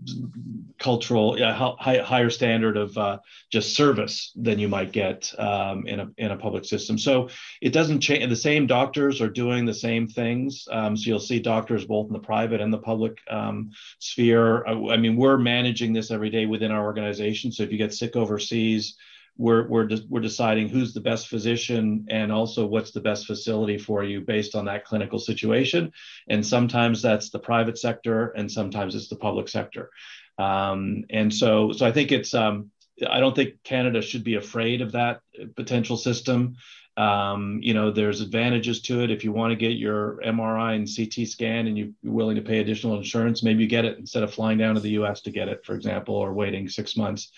[0.79, 3.19] cultural uh, high, higher standard of uh,
[3.51, 6.99] just service than you might get um, in a in a public system.
[6.99, 7.29] So
[7.61, 8.29] it doesn't change.
[8.29, 10.67] The same doctors are doing the same things.
[10.71, 14.67] Um, so you'll see doctors both in the private and the public um, sphere.
[14.67, 17.53] I, I mean, we're managing this every day within our organization.
[17.53, 18.97] So if you get sick overseas
[19.41, 23.79] we're we're de- we're deciding who's the best physician and also what's the best facility
[23.79, 25.93] for you based on that clinical situation.
[26.29, 29.91] And sometimes that's the private sector, and sometimes it's the public sector.
[30.39, 32.71] Um, and so so I think it's um,
[33.09, 35.21] I don't think Canada should be afraid of that
[35.57, 36.57] potential system.
[36.99, 39.11] Um, you know, there's advantages to it.
[39.11, 42.59] If you want to get your MRI and CT scan and you're willing to pay
[42.59, 45.49] additional insurance, maybe you get it instead of flying down to the US to get
[45.49, 47.33] it, for example, or waiting six months.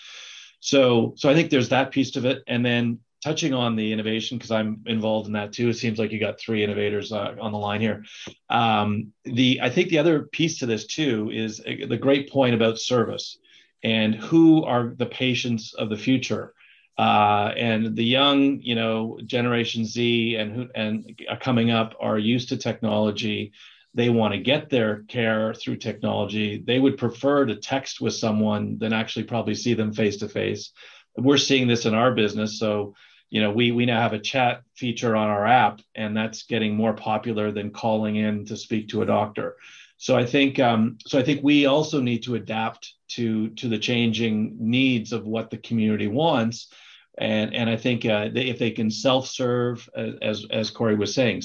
[0.63, 2.41] So, so I think there's that piece of it.
[2.47, 5.67] And then touching on the innovation, because I'm involved in that too.
[5.69, 8.05] It seems like you got three innovators uh, on the line here.
[8.49, 12.55] Um, the I think the other piece to this too is uh, the great point
[12.55, 13.37] about service
[13.83, 16.53] and who are the patients of the future.
[16.97, 22.49] Uh, and the young, you know, Generation Z and who and coming up are used
[22.49, 23.51] to technology
[23.95, 26.63] they want to get their care through technology.
[26.65, 30.71] They would prefer to text with someone than actually probably see them face to face.
[31.15, 32.57] We're seeing this in our business.
[32.57, 32.95] So,
[33.29, 36.75] you know, we we now have a chat feature on our app, and that's getting
[36.75, 39.55] more popular than calling in to speak to a doctor.
[39.97, 43.79] So I think um, so I think we also need to adapt to to the
[43.79, 46.71] changing needs of what the community wants.
[47.15, 49.87] And, and I think uh, they, if they can self-serve,
[50.21, 51.41] as, as Corrie was saying,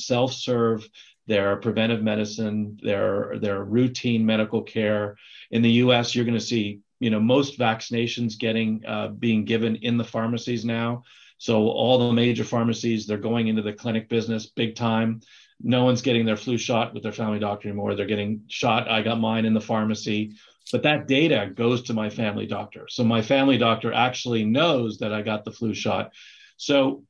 [1.29, 5.17] self-serve their preventive medicine, their their routine medical care.
[5.51, 9.77] In the U.S., you're going to see you know most vaccinations getting uh, being given
[9.77, 11.03] in the pharmacies now.
[11.39, 15.21] So all the major pharmacies they're going into the clinic business big time.
[15.61, 17.95] No one's getting their flu shot with their family doctor anymore.
[17.95, 18.89] They're getting shot.
[18.89, 20.35] I got mine in the pharmacy.
[20.73, 22.87] but that data goes to my family doctor.
[22.89, 26.13] So my family doctor actually knows that I got the flu shot.
[26.57, 27.05] So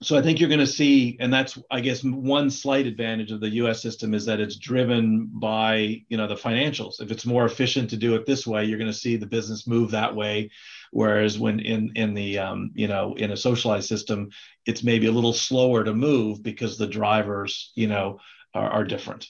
[0.00, 3.40] so I think you're going to see, and that's I guess one slight advantage of
[3.40, 3.82] the U.S.
[3.82, 7.00] system is that it's driven by you know the financials.
[7.00, 9.66] If it's more efficient to do it this way, you're going to see the business
[9.66, 10.50] move that way.
[10.92, 14.30] Whereas when in in the um, you know in a socialized system,
[14.66, 18.20] it's maybe a little slower to move because the drivers you know
[18.54, 19.26] are, are different.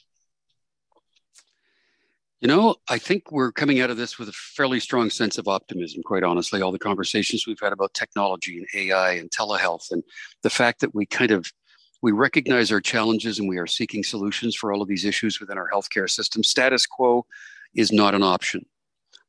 [2.40, 5.48] You know, I think we're coming out of this with a fairly strong sense of
[5.48, 6.62] optimism, quite honestly.
[6.62, 10.04] All the conversations we've had about technology and AI and telehealth, and
[10.42, 11.52] the fact that we kind of
[12.00, 15.58] we recognize our challenges and we are seeking solutions for all of these issues within
[15.58, 16.44] our healthcare system.
[16.44, 17.26] Status quo
[17.74, 18.64] is not an option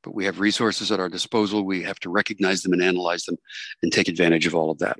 [0.03, 1.65] but we have resources at our disposal.
[1.65, 3.37] We have to recognize them and analyze them
[3.83, 4.97] and take advantage of all of that.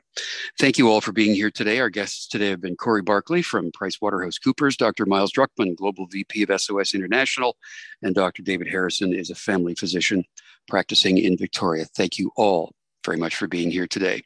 [0.60, 1.80] Thank you all for being here today.
[1.80, 5.06] Our guests today have been Corrie Barclay from PricewaterhouseCoopers, Dr.
[5.06, 7.58] Myles Druckman, Global VP of SOS International,
[8.02, 8.44] and Dr.
[8.44, 10.24] David Harrison is a family physician
[10.68, 11.86] practicing in Victoria.
[11.86, 12.74] Thank you all
[13.10, 14.22] very much for being here today.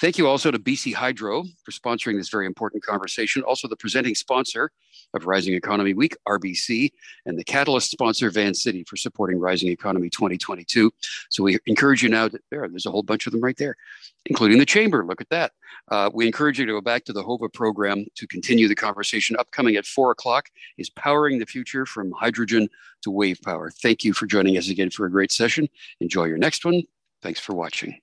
[0.00, 3.42] Thank you also to BC Hydro for sponsoring this very important conversation.
[3.42, 4.72] Also, the presenting sponsor
[5.14, 6.90] of Rising Economy Week, RBC,
[7.24, 10.90] and the catalyst sponsor, Vancity, for supporting Rising Economy 2022.
[11.30, 13.76] So we encourage you now to, there, there's a whole bunch of them right there,
[14.24, 15.04] including the Chamber.
[15.04, 15.52] Look at that.
[15.92, 19.36] Uh, we encourage you to go back to the HOVA program to continue the conversation.
[19.36, 20.48] Upcoming at four o'clock
[20.78, 22.68] is Powering the Future from Hydrogen
[23.02, 23.70] to Wave Power.
[23.70, 25.68] Thank you for joining us again for a great session.
[26.00, 26.82] Enjoy your next one.
[27.22, 28.00] Thanks for watching.